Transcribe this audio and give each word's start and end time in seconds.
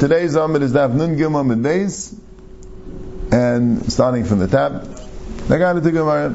Today's 0.00 0.34
Amid 0.34 0.62
is 0.62 0.72
Daf 0.72 0.94
Nun 0.94 1.18
Gimel 1.18 1.42
Amid 1.42 1.58
Beis, 1.58 2.18
and 3.30 3.92
starting 3.92 4.24
from 4.24 4.38
the 4.38 4.48
top, 4.48 4.84
I 5.50 5.58
got 5.58 5.76
it 5.76 5.82
to 5.82 5.90
Gemara. 5.90 6.34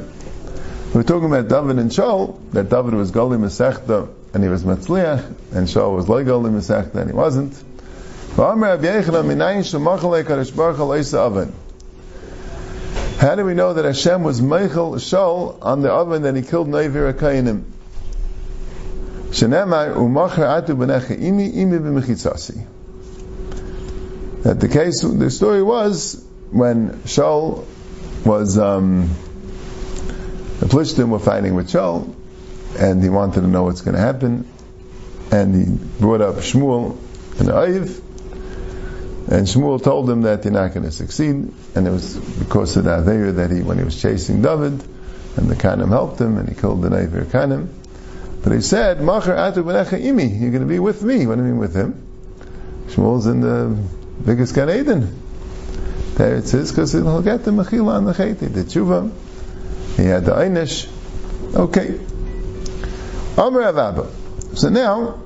We're 0.94 1.02
talking 1.02 1.26
about 1.26 1.48
David 1.48 1.80
and 1.80 1.90
Shaul, 1.90 2.40
that 2.52 2.70
David 2.70 2.94
was 2.94 3.12
Goli 3.12 3.40
Masechta, 3.40 4.08
and 4.36 4.44
he 4.44 4.50
was 4.50 4.64
Matzliach, 4.64 5.26
and 5.52 5.68
Shaul 5.68 5.96
was 5.96 6.08
like 6.08 6.28
Goli 6.28 6.52
Masechta, 6.52 6.94
and 6.94 7.10
he 7.10 7.16
wasn't. 7.16 7.56
How 13.18 13.36
do 13.36 13.46
we 13.46 13.54
know 13.56 13.74
that 13.74 13.86
Hashem 13.86 14.22
was 14.22 14.42
Meichel 14.42 14.94
Shaul 14.98 15.58
on 15.64 15.82
the 15.82 15.92
oven 15.92 16.22
that 16.22 16.36
he 16.36 16.44
killed 16.44 16.68
Neivir 16.68 17.12
Akainim? 17.12 17.64
U'macher 19.32 20.46
atu 20.46 20.76
b'necha 20.78 21.18
imi 21.20 21.52
imi 21.52 21.80
b'mechitzasi 21.80 22.75
that 24.46 24.60
the 24.60 24.68
case, 24.68 25.02
the 25.02 25.32
story 25.32 25.64
was 25.64 26.24
when 26.52 26.92
Shaul 27.06 27.66
was, 28.24 28.60
um, 28.60 29.10
the 30.60 30.68
Plishtim 30.68 31.10
were 31.10 31.18
fighting 31.18 31.56
with 31.56 31.68
Shaul, 31.72 32.14
and 32.78 33.02
he 33.02 33.10
wanted 33.10 33.42
to 33.42 33.48
know 33.48 33.64
what's 33.64 33.82
going 33.82 33.96
to 33.96 34.02
happen, 34.02 34.48
and 35.32 35.56
he 35.56 36.00
brought 36.00 36.22
up 36.22 36.36
Shmuel 36.36 36.92
and 37.40 37.50
Aiv, 37.50 38.00
and 39.32 39.48
Shmuel 39.48 39.84
told 39.84 40.08
him 40.08 40.22
that 40.22 40.46
you're 40.46 40.54
not 40.54 40.76
going 40.76 40.86
to 40.86 40.92
succeed, 40.92 41.52
and 41.74 41.88
it 41.88 41.90
was 41.90 42.16
because 42.16 42.78
of 42.78 42.84
that 42.84 43.00
Aveir 43.00 43.38
that 43.38 43.50
he, 43.50 43.64
when 43.64 43.80
he 43.80 43.84
was 43.84 44.00
chasing 44.00 44.44
David, 44.44 44.74
and 45.38 45.50
the 45.50 45.56
Kanim 45.56 45.90
helped 45.90 46.22
him, 46.22 46.38
and 46.38 46.48
he 46.48 46.54
killed 46.54 46.84
the 46.84 46.90
Neivir 46.90 47.26
Kanim. 47.26 47.68
But 48.44 48.54
he 48.54 48.62
said, 48.62 49.02
Machar 49.02 49.36
atu 49.36 49.64
imi, 49.64 50.40
you're 50.40 50.52
going 50.52 50.62
to 50.62 50.68
be 50.68 50.78
with 50.78 51.02
me. 51.02 51.26
What 51.26 51.34
do 51.34 51.42
you 51.42 51.48
mean 51.48 51.58
with 51.58 51.76
him? 51.76 52.06
Shmuel's 52.90 53.26
in 53.26 53.42
the 53.42 54.05
biggest 54.24 54.54
Gan 54.54 54.70
Eden. 54.70 55.22
There 56.16 56.36
it 56.36 56.48
says, 56.48 56.72
because 56.72 56.94
he'll 56.94 57.22
get 57.22 57.44
the 57.44 57.52
Mechila 57.52 57.98
and 57.98 58.08
the 58.08 58.14
Cheti, 58.14 58.54
the 58.54 58.64
Tshuva. 58.64 59.12
He 59.98 60.06
had 60.06 60.26
the 60.26 60.32
Einish. 60.32 60.88
Okay. 61.54 62.00
Amr 63.38 63.64
Avaba. 63.64 64.08
So 64.58 64.70
now, 64.70 65.20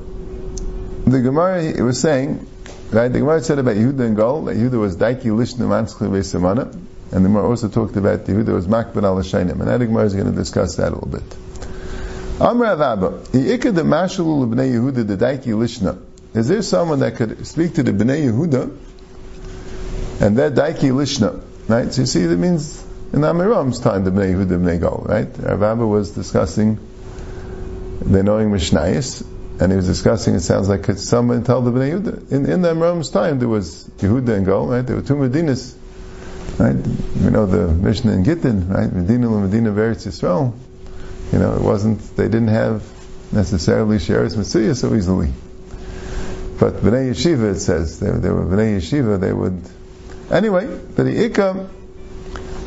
the 1.06 1.22
Gemara 1.22 1.84
was 1.84 2.00
saying, 2.00 2.48
right, 2.92 3.08
the 3.08 3.20
Gemara 3.20 3.42
said 3.42 3.60
about 3.60 3.76
Yehuda 3.76 4.00
and 4.00 4.16
Gol, 4.16 4.46
that 4.46 4.58
Yehuda 4.58 4.80
was 4.80 4.98
Daiki 4.98 5.26
Lishnu 5.26 5.68
Manskli 5.68 6.10
Vesemana, 6.10 6.74
and 7.12 7.26
the 7.26 7.30
Gemara 7.30 7.48
also 7.48 7.70
talked 7.70 7.96
about 7.96 8.26
Yehuda 8.26 8.54
was 8.54 8.68
Makban 8.68 9.04
al 9.04 9.18
Shainim, 9.18 9.60
and 9.60 9.68
that 9.68 9.80
Gemara 9.80 10.06
is 10.06 10.16
going 10.16 10.26
to 10.26 10.32
discuss 10.32 10.76
that 10.78 10.92
a 10.92 10.96
little 10.96 11.08
bit. 11.08 11.22
Amr 12.42 12.66
Avaba. 12.66 13.20
Iikad 13.28 13.76
the 13.76 13.84
Mashal 13.84 14.50
Bnei 14.50 14.74
Yehuda, 14.74 15.06
the 15.06 15.18
Daiki 15.18 15.54
Lishna. 15.54 16.00
Is 16.34 16.48
there 16.48 16.62
someone 16.62 17.00
that 17.00 17.16
could 17.16 17.46
speak 17.48 17.76
to 17.76 17.84
the 17.84 17.92
Bnei 17.92 18.30
Yehuda 18.30 18.78
and 20.22 20.38
that 20.38 20.54
Daiki 20.54 20.92
Lishna, 20.92 21.44
right? 21.68 21.92
So 21.92 22.02
you 22.02 22.08
see, 22.08 22.26
that 22.26 22.38
means 22.38 22.86
in 23.12 23.22
Amiram's 23.22 23.80
time, 23.80 24.04
the 24.04 24.12
Bnei 24.12 24.34
Yehuda, 24.34 24.60
Bnei 24.62 24.80
Gal, 24.80 25.04
right? 25.08 25.28
Rav 25.40 25.64
Abba 25.64 25.88
was 25.88 26.12
discussing 26.12 26.78
the 28.02 28.22
knowing 28.22 28.52
Mishnayis, 28.52 29.26
and 29.60 29.72
he 29.72 29.76
was 29.76 29.88
discussing, 29.88 30.36
it 30.36 30.42
sounds 30.42 30.70
like 30.70 30.84
could 30.84 31.00
someone 31.00 31.44
tell 31.44 31.62
the 31.62 31.72
Bnei 31.72 32.00
Yehuda. 32.00 32.32
In, 32.32 32.46
in 32.46 32.62
Amiram's 32.62 33.10
time, 33.10 33.40
there 33.40 33.50
was 33.50 33.86
Yehuda 33.98 34.38
and 34.38 34.46
Gal, 34.46 34.68
right? 34.68 34.86
There 34.86 34.98
were 34.98 35.02
two 35.02 35.16
Medinas, 35.16 35.76
right? 36.60 36.76
You 37.24 37.32
know, 37.32 37.48
the 37.48 37.68
Mishnah 37.68 38.12
in 38.12 38.24
Gittin, 38.24 38.70
right? 38.70 38.92
Medina 38.94 39.34
and 39.34 39.50
Medina 39.50 39.72
Veritz 39.72 40.06
Yisrael. 40.06 40.54
You 41.34 41.40
know, 41.40 41.56
it 41.56 41.62
wasn't, 41.62 42.02
they 42.16 42.26
didn't 42.26 42.50
have 42.50 42.84
necessarily 43.32 43.98
Sheretz 43.98 44.38
Messiah 44.38 44.76
so 44.76 44.94
easily. 44.94 45.32
But 46.60 46.82
Bnei 46.82 47.12
Yeshiva, 47.12 47.52
it 47.54 47.60
says, 47.60 48.00
they, 48.00 48.12
they 48.12 48.30
were 48.30 48.44
Bnei 48.44 48.78
Yeshiva, 48.78 49.18
they 49.18 49.32
would. 49.32 49.62
Anyway, 50.30 50.66
the 50.68 51.04
Ikka, 51.04 51.70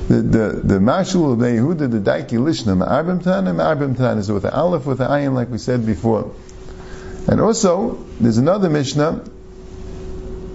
the, 0.09 0.15
the, 0.15 0.61
the 0.65 0.79
Mashul 0.79 1.35
of 1.35 1.39
Bnei 1.39 1.59
Yehuda, 1.59 1.91
the 1.91 1.99
Daiki 1.99 2.39
Lishna, 2.39 2.75
Ma'arbim 2.75 3.23
Tan, 3.23 3.47
and 3.47 3.59
Ma'arbim 3.59 3.95
Tan 3.95 4.17
is 4.17 4.33
with 4.33 4.45
the 4.45 4.55
Aleph, 4.55 4.87
with 4.87 4.99
the 4.99 5.05
Ayin, 5.05 5.35
like 5.35 5.51
we 5.51 5.59
said 5.59 5.85
before. 5.85 6.35
And 7.29 7.39
also, 7.39 8.03
there's 8.19 8.39
another 8.39 8.71
Mishnah, 8.71 9.25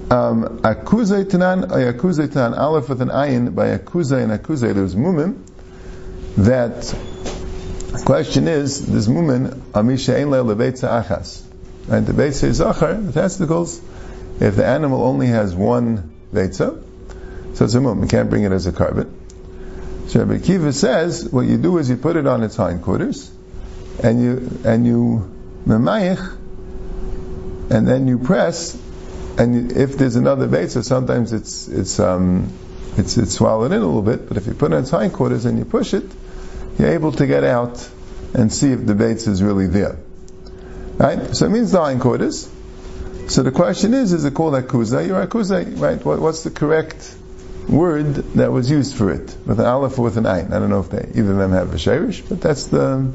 um, 0.09 0.59
Akuzay 0.63 1.25
Tanan, 1.25 1.67
Akuzay 1.67 2.29
Tanan, 2.29 2.57
Aleph 2.57 2.89
with 2.89 3.03
an 3.03 3.09
Ayin, 3.09 3.53
by 3.53 3.78
Akuzay 3.78 4.23
and 4.23 4.31
Akuzay, 4.31 4.73
there's 4.73 4.95
Mumim, 4.95 5.44
that, 6.38 6.91
question 8.03 8.47
is, 8.47 8.83
this 8.85 9.07
Mumin, 9.07 9.50
Amisha 9.73 10.16
Ein 10.16 10.31
Le 10.31 10.38
Levetza 10.38 11.03
Achas. 11.03 11.47
Right? 11.88 12.06
The 12.06 12.14
Beitza 12.14 12.52
Zachar, 12.52 12.96
the 12.96 13.14
testicles, 13.14 13.81
if 14.40 14.56
the 14.56 14.66
animal 14.66 15.03
only 15.03 15.28
has 15.28 15.56
one 15.56 16.14
Beitza, 16.34 16.84
so 17.56 17.66
it's 17.66 17.74
a 17.74 17.81
mum, 17.81 18.02
you 18.03 18.08
can't 18.08 18.30
bring 18.30 18.44
it 18.44 18.52
as 18.52 18.68
a 18.68 18.72
korban. 18.72 19.12
So 20.08 20.20
Rabbi 20.20 20.40
Akiva 20.42 20.74
says, 20.74 21.28
what 21.30 21.42
you 21.42 21.58
do 21.58 21.78
is 21.80 21.90
you 21.90 21.98
put 21.98 22.16
it 22.16 22.28
on 22.28 22.44
its 22.44 22.56
hindquarters, 22.56 23.31
and 24.03 24.22
you, 24.22 24.59
and 24.64 24.86
you, 24.86 25.34
memayich, 25.66 26.38
and 27.72 27.88
then 27.88 28.08
you 28.08 28.19
press, 28.19 28.75
and 29.38 29.72
if 29.72 29.98
there's 29.98 30.16
another 30.16 30.48
Beitza, 30.48 30.84
sometimes 30.84 31.34
it's, 31.34 31.68
it's, 31.68 32.00
um, 32.00 32.52
it's, 32.98 33.18
it's 33.18 33.34
swallowed 33.34 33.72
in 33.72 33.81
a 33.81 33.86
little 33.86 34.02
bit, 34.02 34.28
but 34.28 34.38
if 34.38 34.46
you 34.46 34.54
put 34.54 34.72
it 34.72 34.75
on 34.75 34.81
its 34.84 34.92
hindquarters 34.92 35.46
and 35.46 35.58
you 35.58 35.66
push 35.66 35.94
it, 35.94 36.06
you're 36.78 36.92
able 36.92 37.12
to 37.14 37.25
get 37.25 37.44
out 37.44 37.90
and 38.34 38.52
see 38.52 38.72
if 38.72 38.86
the 38.86 38.94
Beitza 38.94 39.30
is 39.30 39.42
really 39.42 39.68
there. 39.68 39.98
Right? 40.97 41.35
So 41.35 41.46
it 41.46 41.50
means 41.50 41.72
the 41.72 41.84
hindquarters. 41.84 42.50
So 43.28 43.44
the 43.44 43.52
question 43.52 43.94
is, 43.94 44.13
is 44.13 44.25
it 44.25 44.34
called 44.34 44.53
akuzai 44.53 45.09
or 45.09 45.25
akuzai? 45.25 45.80
Right? 45.80 46.03
What, 46.03 46.19
what's 46.19 46.44
the 46.44 46.50
correct 46.52 47.16
word 47.68 48.16
that 48.35 48.52
was 48.52 48.72
used 48.72 48.96
for 48.96 49.12
it? 49.12 49.36
With 49.46 49.59
an 49.59 49.66
aleph 49.66 50.00
or 50.00 50.03
with 50.03 50.18
an 50.18 50.24
ayin? 50.24 50.52
I 50.52 50.59
don't 50.59 50.69
know 50.69 50.80
if 50.80 50.90
they, 50.90 51.12
either 51.13 51.31
of 51.31 51.38
them 51.38 51.52
have 51.52 51.74
a 51.74 51.78
shirish, 51.78 52.28
but 52.28 52.41
that's 52.41 52.68
the, 52.68 53.12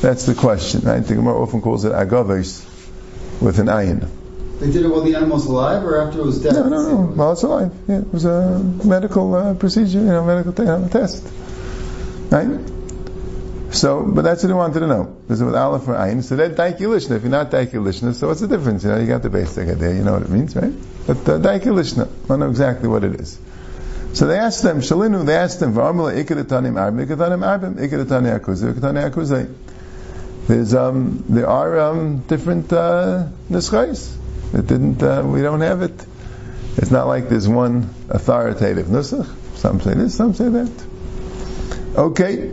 that's 0.00 0.26
the 0.26 0.34
question, 0.34 0.82
right? 0.82 1.00
The 1.00 1.14
Gemara 1.14 1.40
often 1.40 1.62
calls 1.62 1.84
it 1.84 1.92
agaves 1.94 2.66
with 3.40 3.58
an 3.60 3.66
ayin. 3.66 4.08
They 4.58 4.70
did 4.70 4.84
it 4.84 4.88
while 4.88 5.00
the 5.00 5.14
animal 5.14 5.36
was 5.36 5.46
alive 5.46 5.82
or 5.84 6.02
after 6.02 6.18
it 6.18 6.24
was 6.26 6.42
dead? 6.42 6.52
No, 6.52 6.68
no, 6.68 6.82
no. 6.82 6.96
While 7.14 7.32
it's 7.32 7.42
alive. 7.44 7.72
Yeah, 7.88 8.00
it 8.00 8.12
was 8.12 8.26
a 8.26 8.58
medical 8.84 9.34
uh, 9.34 9.54
procedure, 9.54 10.00
you 10.00 10.04
know, 10.04 10.24
medical 10.24 10.52
thing, 10.52 10.68
a 10.68 10.88
test. 10.90 11.26
Right? 12.30 12.46
So, 13.72 14.02
but 14.02 14.22
that's 14.22 14.42
what 14.42 14.48
he 14.48 14.54
wanted 14.54 14.80
to 14.80 14.86
know. 14.88 15.16
Is 15.28 15.40
it 15.40 15.44
with 15.44 15.54
Aleph 15.54 15.86
or 15.86 15.94
Ayin? 15.94 16.24
So 16.24 16.36
that 16.36 16.56
Daiki 16.56 16.80
Lishna. 16.80 17.16
If 17.16 17.22
you're 17.22 17.30
not 17.30 17.50
Daiki 17.50 17.74
Lishna, 17.74 18.14
so 18.14 18.26
what's 18.26 18.40
the 18.40 18.48
difference? 18.48 18.82
You 18.82 18.90
know, 18.90 18.98
you 18.98 19.06
got 19.06 19.22
the 19.22 19.30
basic 19.30 19.68
idea, 19.68 19.94
you 19.94 20.02
know 20.02 20.14
what 20.14 20.22
it 20.22 20.28
means, 20.28 20.56
right? 20.56 20.72
But 21.06 21.18
uh, 21.28 21.38
Daiki 21.38 21.68
I 21.68 22.08
don't 22.26 22.40
know 22.40 22.48
exactly 22.48 22.88
what 22.88 23.04
it 23.04 23.20
is. 23.20 23.38
So 24.12 24.26
they 24.26 24.38
asked 24.38 24.64
them, 24.64 24.80
Shalinu, 24.80 25.24
they 25.24 25.36
asked 25.36 25.60
them, 25.60 25.72
V'amala 25.72 26.12
ikadatanim 26.20 26.74
arbim, 26.74 27.06
ikadatanim 27.06 27.44
arbim, 27.46 27.74
ikadatani 27.76 28.40
akuzay, 28.40 28.72
ikadatanim 28.72 29.10
akuzay. 29.10 29.54
There's, 30.48 30.74
um, 30.74 31.24
there 31.28 31.48
are, 31.48 31.78
um, 31.78 32.18
different, 32.26 32.72
uh, 32.72 33.28
nuschais. 33.48 34.16
It 34.52 34.66
didn't, 34.66 35.00
uh, 35.00 35.22
we 35.24 35.42
don't 35.42 35.60
have 35.60 35.82
it. 35.82 36.06
It's 36.76 36.90
not 36.90 37.06
like 37.06 37.28
there's 37.28 37.46
one 37.46 37.88
authoritative 38.08 38.86
nusach. 38.86 39.28
Some 39.58 39.80
say 39.80 39.94
this, 39.94 40.16
some 40.16 40.34
say 40.34 40.48
that. 40.48 40.86
Okay. 41.96 42.50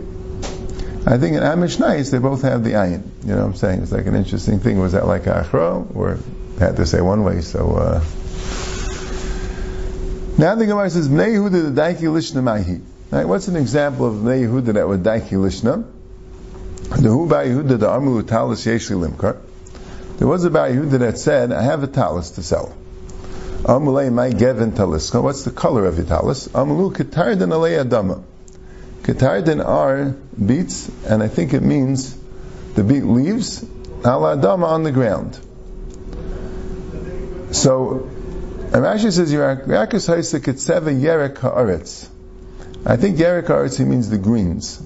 I 1.06 1.16
think 1.16 1.36
in 1.36 1.42
Amish 1.42 2.10
they 2.10 2.18
both 2.18 2.42
have 2.42 2.64
the 2.64 2.72
ayin. 2.72 3.02
You 3.22 3.30
know 3.30 3.36
what 3.36 3.44
I'm 3.44 3.54
saying? 3.54 3.82
It's 3.82 3.92
like 3.92 4.06
an 4.06 4.14
interesting 4.14 4.60
thing. 4.60 4.78
Was 4.78 4.92
that 4.92 5.06
like 5.06 5.22
achro, 5.24 5.94
or 5.94 6.18
had 6.58 6.76
to 6.76 6.86
say 6.86 7.00
one 7.00 7.24
way? 7.24 7.40
So 7.40 7.76
uh, 7.76 8.04
now 10.36 10.54
the 10.54 10.66
Gemara 10.66 10.90
says 10.90 11.08
Bnei 11.08 11.34
Yehuda 11.34 11.74
the 11.74 11.80
Daiki 11.80 12.08
Lishna 12.08 12.42
Mahi. 12.42 12.80
Right? 13.10 13.26
What's 13.26 13.48
an 13.48 13.56
example 13.56 14.06
of 14.06 14.14
Bnei 14.16 14.46
Yehuda 14.46 14.74
that 14.74 14.86
would 14.86 15.02
Daiki 15.02 15.30
Lishna? 15.30 15.84
The 16.90 17.08
Hu 17.08 17.26
Ba 17.26 17.44
Yehuda 17.44 17.78
the 17.78 17.90
Amu 17.90 18.22
Talis 18.22 18.64
Yeshli 18.66 19.08
Limkar. 19.08 19.38
There 20.18 20.28
was 20.28 20.44
a 20.44 20.50
Ba 20.50 20.68
Yehuda 20.68 20.98
that 20.98 21.18
said, 21.18 21.52
"I 21.52 21.62
have 21.62 21.82
a 21.82 21.86
talis 21.86 22.30
to 22.32 22.42
sell." 22.42 22.74
Amulei 23.62 24.12
my 24.12 24.30
gevin 24.30 24.72
taliska. 24.72 25.20
What's 25.20 25.42
the 25.42 25.50
color 25.50 25.86
of 25.86 25.96
your 25.96 26.06
talis? 26.06 26.48
Amulu 26.48 26.92
ketardan 26.94 27.50
alei 27.50 27.84
adama. 27.84 28.22
Ketardan 29.02 29.64
are 29.64 30.14
beets, 30.44 30.90
and 31.06 31.22
I 31.22 31.28
think 31.28 31.54
it 31.54 31.62
means 31.62 32.16
the 32.74 32.84
beet 32.84 33.04
leaves 33.04 33.62
ala 34.04 34.36
adama 34.36 34.64
on 34.64 34.82
the 34.82 34.92
ground. 34.92 35.38
So, 37.50 38.08
Rashi 38.70 39.10
says 39.10 39.32
Yerakas 39.32 40.08
Haisa 40.08 40.40
Ketseva 40.40 40.94
Yerek 40.94 41.36
Haaretz. 41.36 42.08
I 42.84 42.96
think 42.96 43.16
Yerek 43.16 43.46
Haaretz 43.46 43.78
he 43.78 43.84
means 43.84 44.10
the 44.10 44.18
greens. 44.18 44.80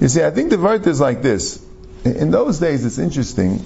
You 0.00 0.08
see, 0.08 0.24
I 0.24 0.30
think 0.30 0.50
the 0.50 0.58
word 0.58 0.86
is 0.86 1.00
like 1.00 1.22
this. 1.22 1.64
In 2.04 2.30
those 2.30 2.58
days, 2.58 2.84
it's 2.84 2.98
interesting, 2.98 3.64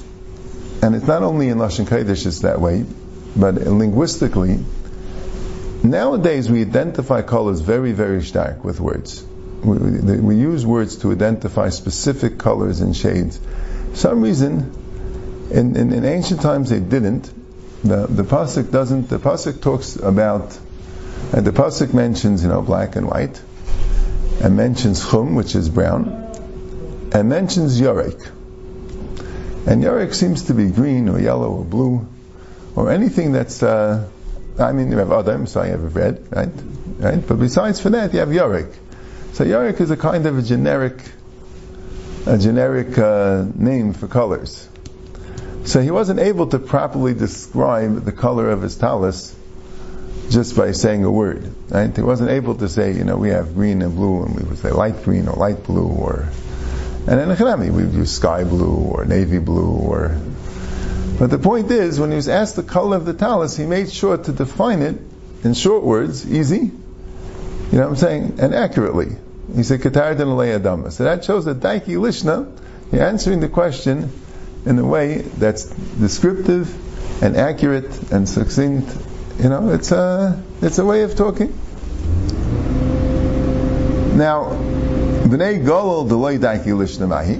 and 0.83 0.95
it's 0.95 1.07
not 1.07 1.23
only 1.23 1.49
in 1.49 1.59
Lashon 1.59 1.87
Kodesh 1.87 2.27
it's 2.27 2.41
that 2.41 2.61
way, 2.61 2.85
but 3.35 3.55
linguistically, 3.55 4.59
nowadays 5.91 6.51
we 6.51 6.63
identify 6.63 7.23
colors 7.23 7.61
very, 7.61 7.93
very 7.93 8.23
stark 8.23 8.65
with 8.65 8.81
words 8.81 9.25
we, 9.67 10.19
we, 10.19 10.37
use 10.37 10.65
words 10.65 10.97
to 10.99 11.13
identify 11.13 11.71
specific 11.71 12.39
colors 12.39 12.81
and 12.81 12.97
shades. 12.97 13.39
For 13.91 13.97
some 13.97 14.21
reason, 14.23 14.73
in, 15.51 15.77
in, 15.77 15.93
in, 15.93 16.05
ancient 16.05 16.41
times 16.41 16.71
they 16.71 16.81
didn't, 16.81 17.33
the 17.83 18.07
the 18.07 18.23
pasuk 18.23 18.71
doesn't. 18.71 19.09
The 19.09 19.19
pasuk 19.19 19.61
talks 19.61 19.97
about, 19.97 20.59
and 21.33 21.47
the 21.47 21.53
pasuk 21.53 21.95
mentions 21.95 22.43
you 22.43 22.49
know 22.49 22.63
black 22.63 22.97
and 22.97 23.07
white, 23.07 23.41
and 24.43 24.57
mentions 24.57 25.09
chum, 25.09 25.35
which 25.35 25.55
is 25.55 25.69
brown, 25.69 26.09
and 27.13 27.29
mentions 27.29 27.81
yorek. 27.81 28.31
And 29.67 29.83
yorek 29.83 30.15
seems 30.15 30.45
to 30.45 30.55
be 30.55 30.71
green 30.71 31.09
or 31.09 31.21
yellow 31.21 31.51
or 31.51 31.65
blue, 31.65 32.07
or 32.75 32.91
anything 32.91 33.33
that's. 33.33 33.63
Uh, 33.63 34.09
I 34.59 34.73
mean, 34.73 34.91
you 34.91 34.97
have 34.99 35.13
Adam, 35.13 35.47
so 35.47 35.63
have 35.63 35.95
red, 35.95 36.27
right? 36.35 36.49
Right. 36.99 37.27
But 37.27 37.39
besides 37.39 37.79
for 37.79 37.91
that, 37.91 38.15
you 38.15 38.21
have 38.21 38.33
Yorick. 38.33 38.69
So 39.35 39.45
Yorick 39.45 39.81
is 39.81 39.91
a 39.91 39.99
kind 39.99 40.25
of 40.25 40.39
a 40.39 40.43
generic, 40.43 40.99
a 42.25 42.39
generic 42.39 42.97
uh, 42.97 43.45
name 43.55 43.93
for 43.93 44.09
colors. 44.09 44.67
So 45.65 45.83
he 45.83 45.91
wasn't 45.91 46.21
able 46.21 46.47
to 46.49 46.59
properly 46.59 47.13
describe 47.13 48.05
the 48.05 48.13
color 48.13 48.51
of 48.51 48.63
his 48.63 48.77
talus 48.77 49.37
just 50.31 50.57
by 50.57 50.73
saying 50.73 51.05
a 51.05 51.11
word. 51.11 51.53
Right? 51.69 51.95
He 51.95 52.03
wasn't 52.03 52.31
able 52.31 52.55
to 52.55 52.69
say, 52.69 52.93
you 52.93 53.05
know, 53.05 53.19
we 53.19 53.29
have 53.29 53.55
green 53.55 53.83
and 53.83 53.95
blue, 53.95 54.23
and 54.23 54.35
we 54.35 54.43
would 54.43 54.59
say 54.59 54.71
light 54.71 55.05
green 55.05 55.29
or 55.29 55.35
light 55.35 55.65
blue, 55.65 55.87
or 55.87 56.29
and 57.07 57.21
in 57.21 57.29
Hanami 57.29 57.71
we 57.71 57.85
would 57.85 57.95
use 57.95 58.13
sky 58.13 58.45
blue 58.45 58.75
or 58.75 59.05
navy 59.05 59.39
blue, 59.39 59.71
or. 59.71 60.19
But 61.19 61.31
the 61.31 61.39
point 61.39 61.71
is, 61.71 61.99
when 61.99 62.11
he 62.11 62.17
was 62.17 62.29
asked 62.29 62.57
the 62.57 62.63
color 62.63 62.97
of 62.97 63.07
the 63.07 63.15
talus, 63.15 63.57
he 63.57 63.65
made 63.65 63.91
sure 63.91 64.19
to 64.19 64.33
define 64.33 64.83
it 64.83 64.99
in 65.45 65.55
short 65.55 65.83
words, 65.83 66.31
easy. 66.31 66.59
You 66.59 67.79
know 67.79 67.85
what 67.85 67.89
I'm 67.89 67.97
saying, 67.97 68.39
and 68.39 68.55
accurately. 68.55 69.17
He 69.55 69.63
said, 69.63 69.81
"Katar 69.81 70.15
Adama." 70.15 70.93
So 70.93 71.05
that 71.05 71.25
shows 71.25 71.47
that 71.47 71.61
Daiki 71.61 71.97
Lishna, 71.97 72.47
you're 72.93 73.03
answering 73.03 73.41
the 73.41 73.49
question 73.49 74.11
in 74.67 74.79
a 74.79 74.85
way 74.85 75.19
that's 75.19 75.65
descriptive 75.65 76.75
and 77.23 77.37
accurate 77.37 78.11
and 78.11 78.29
succinct. 78.29 78.89
You 79.39 79.49
know, 79.49 79.71
it's 79.71 79.93
a 79.93 80.43
it's 80.61 80.79
a 80.79 80.85
way 80.85 81.03
of 81.03 81.17
talking. 81.17 81.59
Now, 84.17 84.51
bnei 85.25 85.65
golol 85.65 86.09
deloy 86.09 86.39
daiki 86.39 86.67
Lishna 86.67 87.09
Mahi, 87.09 87.35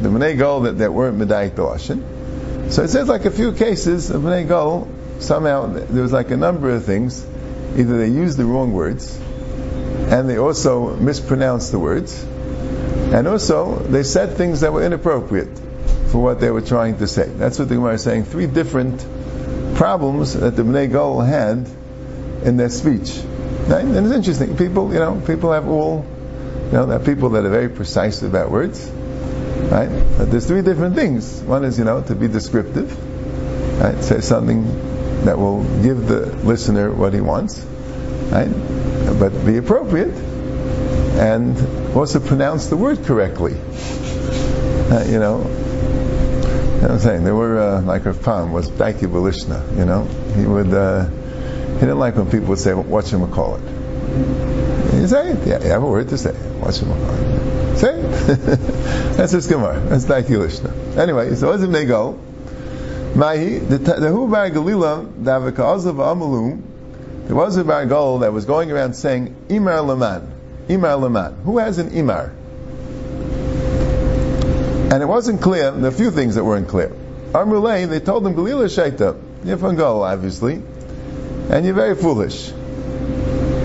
the 0.00 0.08
bnei 0.08 0.36
golol 0.36 0.64
that, 0.64 0.78
that 0.78 0.92
weren't 0.92 1.18
medaik 1.18 1.54
the 1.56 2.19
So 2.70 2.84
it 2.84 2.88
says 2.88 3.08
like 3.08 3.24
a 3.24 3.32
few 3.32 3.52
cases 3.52 4.10
of 4.10 4.22
bnei 4.22 4.46
golol. 4.46 4.88
Somehow 5.20 5.66
there 5.66 6.02
was 6.02 6.12
like 6.12 6.30
a 6.30 6.36
number 6.36 6.70
of 6.70 6.84
things. 6.84 7.26
Either 7.76 7.98
they 7.98 8.08
used 8.08 8.38
the 8.38 8.44
wrong 8.44 8.72
words, 8.72 9.16
and 9.16 10.28
they 10.28 10.38
also 10.38 10.94
mispronounced 10.96 11.72
the 11.72 11.78
words, 11.80 12.22
and 13.12 13.26
also 13.26 13.76
they 13.76 14.04
said 14.04 14.36
things 14.36 14.60
that 14.60 14.72
were 14.72 14.84
inappropriate 14.84 15.58
for 16.12 16.22
what 16.22 16.40
they 16.40 16.50
were 16.50 16.60
trying 16.60 16.98
to 16.98 17.06
say. 17.08 17.28
That's 17.28 17.58
what 17.58 17.68
the 17.68 17.74
Gemara 17.74 17.94
is 17.94 18.02
saying. 18.02 18.24
Three 18.24 18.46
different 18.46 19.04
problems 19.74 20.34
that 20.34 20.54
the 20.54 20.62
Bnei 20.62 20.90
Gol 20.90 21.20
had 21.20 21.68
in 22.44 22.56
their 22.56 22.70
speech. 22.70 23.18
And 23.68 23.96
it's 23.96 24.14
interesting. 24.14 24.56
People, 24.56 24.92
you 24.92 25.00
know, 25.00 25.20
people 25.26 25.52
have 25.52 25.68
all, 25.68 26.04
you 26.66 26.72
know, 26.72 26.86
there 26.86 27.00
are 27.00 27.04
people 27.04 27.30
that 27.30 27.44
are 27.44 27.50
very 27.50 27.68
precise 27.68 28.22
about 28.22 28.50
words. 28.50 28.90
Right? 29.68 29.88
But 30.16 30.30
there's 30.30 30.46
three 30.46 30.62
different 30.62 30.94
things. 30.94 31.40
One 31.42 31.64
is, 31.64 31.78
you 31.78 31.84
know, 31.84 32.02
to 32.02 32.14
be 32.14 32.28
descriptive. 32.28 32.90
Right? 33.80 34.02
Say 34.02 34.20
something 34.20 34.64
that 35.24 35.38
will 35.38 35.62
give 35.82 36.06
the 36.06 36.26
listener 36.44 36.90
what 36.92 37.14
he 37.14 37.20
wants. 37.20 37.60
Right? 38.30 38.48
But 39.18 39.44
be 39.44 39.56
appropriate. 39.56 40.14
And 41.18 41.96
also 41.96 42.20
pronounce 42.20 42.66
the 42.66 42.76
word 42.76 43.04
correctly. 43.04 43.52
Uh, 43.52 45.04
you 45.06 45.18
know, 45.18 45.38
you 45.40 46.82
know 46.82 46.94
I'm 46.94 46.98
saying? 46.98 47.24
There 47.24 47.34
were, 47.34 47.58
uh, 47.60 47.82
like 47.82 48.06
Rav 48.06 48.22
Pam 48.22 48.52
was 48.52 48.70
Daiki 48.70 49.06
Belishna, 49.06 49.76
you 49.76 49.84
know? 49.84 50.04
He 50.34 50.46
would, 50.46 50.72
uh, 50.72 51.06
he 51.74 51.80
didn't 51.80 51.98
like 51.98 52.16
when 52.16 52.30
people 52.30 52.48
would 52.48 52.58
say, 52.58 52.72
what 52.74 53.06
should 53.06 53.20
we 53.20 53.30
call 53.30 53.56
it? 53.56 53.80
Say 55.08 55.30
it? 55.30 55.46
Yeah, 55.46 55.62
you 55.62 55.70
have 55.70 55.82
a 55.82 55.86
word 55.86 56.08
to 56.10 56.18
say. 56.18 56.32
What 56.32 56.74
should 56.74 56.88
we 56.88 56.94
call 56.94 57.14
it? 57.14 57.59
That's 58.26 59.32
his 59.32 59.46
Gemara. 59.46 59.80
That's 59.80 60.04
Daiki 60.04 60.28
Belishna. 60.28 60.96
Anyway, 60.96 61.34
so 61.34 61.52
as 61.52 61.66
they 61.68 61.84
go, 61.84 62.18
Mahi, 63.14 63.58
the 63.58 64.10
Hu 64.10 64.28
Bar 64.28 64.50
Galila, 64.50 65.10
Davika 65.12 65.56
Azav 65.56 65.96
Amalu, 65.96 66.62
there 67.26 67.36
was 67.36 67.56
a 67.56 67.64
Bar 67.64 67.86
Gal 67.86 68.18
that 68.18 68.32
was 68.32 68.44
going 68.44 68.70
around 68.70 68.94
saying, 68.94 69.34
Imar 69.48 69.86
Laman. 69.86 70.32
Imar 70.68 71.00
Laman. 71.00 71.34
Who 71.44 71.58
has 71.58 71.78
an 71.78 71.90
Imar? 71.90 72.32
And 74.92 75.02
it 75.02 75.06
wasn't 75.06 75.40
clear, 75.40 75.70
there 75.70 75.84
are 75.84 75.88
a 75.88 75.92
few 75.92 76.10
things 76.10 76.34
that 76.34 76.44
weren't 76.44 76.68
clear. 76.68 76.92
Amrulay, 77.32 77.88
they 77.88 78.00
told 78.00 78.26
him, 78.26 78.34
Galila 78.34 78.66
Shaita, 78.66 79.16
you're 79.44 79.56
from 79.56 79.76
Gal, 79.76 80.02
obviously, 80.02 80.54
and 80.54 81.64
you're 81.64 81.74
very 81.74 81.94
foolish. 81.94 82.52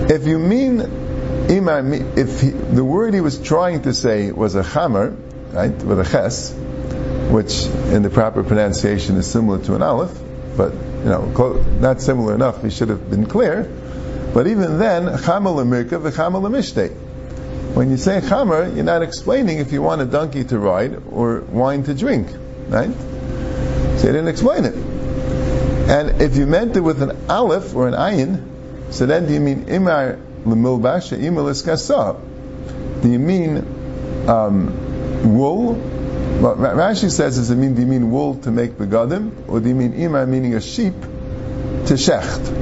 If 0.08 0.26
you 0.26 0.38
mean 0.38 1.05
If 1.48 2.40
he, 2.40 2.50
the 2.50 2.84
word 2.84 3.14
he 3.14 3.20
was 3.20 3.40
trying 3.40 3.82
to 3.82 3.94
say 3.94 4.32
was 4.32 4.56
a 4.56 4.62
chamar, 4.62 5.16
right, 5.52 5.70
with 5.70 6.00
a 6.00 6.04
ches, 6.04 6.52
which 7.30 7.66
in 7.92 8.02
the 8.02 8.10
proper 8.10 8.42
pronunciation 8.42 9.16
is 9.16 9.26
similar 9.26 9.62
to 9.64 9.74
an 9.76 9.82
aleph, 9.82 10.18
but 10.56 10.72
you 10.72 11.04
know, 11.04 11.62
not 11.80 12.00
similar 12.00 12.34
enough. 12.34 12.62
He 12.62 12.70
should 12.70 12.88
have 12.88 13.08
been 13.08 13.26
clear. 13.26 13.62
But 14.34 14.48
even 14.48 14.78
then, 14.78 15.04
chamal 15.06 15.62
amirka 15.62 16.00
v'chamal 16.02 16.42
amishte. 16.42 16.92
When 17.74 17.90
you 17.90 17.96
say 17.96 18.20
chamer, 18.20 18.74
you're 18.74 18.84
not 18.84 19.02
explaining 19.02 19.58
if 19.58 19.70
you 19.70 19.82
want 19.82 20.00
a 20.00 20.04
donkey 20.04 20.44
to 20.44 20.58
ride 20.58 21.00
or 21.10 21.40
wine 21.40 21.84
to 21.84 21.94
drink, 21.94 22.28
right? 22.68 22.90
So 22.90 24.06
you 24.06 24.12
didn't 24.12 24.28
explain 24.28 24.64
it. 24.64 24.74
And 24.74 26.20
if 26.20 26.36
you 26.36 26.46
meant 26.46 26.76
it 26.76 26.80
with 26.80 27.02
an 27.02 27.30
aleph 27.30 27.74
or 27.74 27.86
an 27.86 27.94
ayin, 27.94 28.92
so 28.92 29.06
then 29.06 29.26
do 29.26 29.32
you 29.32 29.40
mean 29.40 29.66
imar 29.66 30.18
lemilbasha 30.46 31.18
imar 31.18 31.44
liskasa? 31.44 32.16
Do 33.02 33.10
you 33.10 33.18
mean 33.18 34.26
um, 34.28 35.36
wool? 35.36 35.74
What 35.74 36.58
Rashi 36.58 37.10
says 37.10 37.38
is, 37.38 37.50
it 37.50 37.56
mean, 37.56 37.74
do 37.74 37.80
you 37.80 37.86
mean 37.86 38.10
wool 38.10 38.34
to 38.42 38.50
make 38.50 38.72
begadim, 38.72 39.48
or 39.48 39.60
do 39.60 39.68
you 39.68 39.74
mean 39.74 39.92
imar 39.94 40.28
meaning 40.28 40.54
a 40.54 40.60
sheep 40.60 40.94
to 41.00 41.94
shecht? 41.94 42.52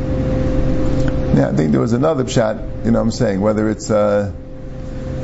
Now, 1.35 1.49
I 1.49 1.53
think 1.53 1.73
there 1.73 1.81
was 1.81 1.93
another 1.93 2.29
shot, 2.29 2.57
you 2.85 2.93
know 2.93 3.01
what 3.01 3.07
I'm 3.07 3.11
saying, 3.11 3.41
whether 3.41 3.69
it's 3.69 3.91
uh, 3.91 4.31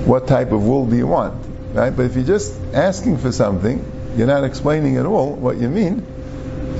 what 0.05 0.27
type 0.27 0.51
of 0.51 0.65
wool 0.65 0.87
do 0.87 0.97
you 0.97 1.07
want, 1.07 1.35
right? 1.73 1.95
But 1.97 2.07
if 2.07 2.17
you're 2.17 2.25
just 2.25 2.53
asking 2.75 3.19
for 3.19 3.31
something, 3.31 3.85
you're 4.17 4.27
not 4.27 4.43
explaining 4.43 4.97
at 4.97 5.07
all 5.07 5.33
what 5.33 5.59
you 5.59 5.69
mean, 5.69 6.05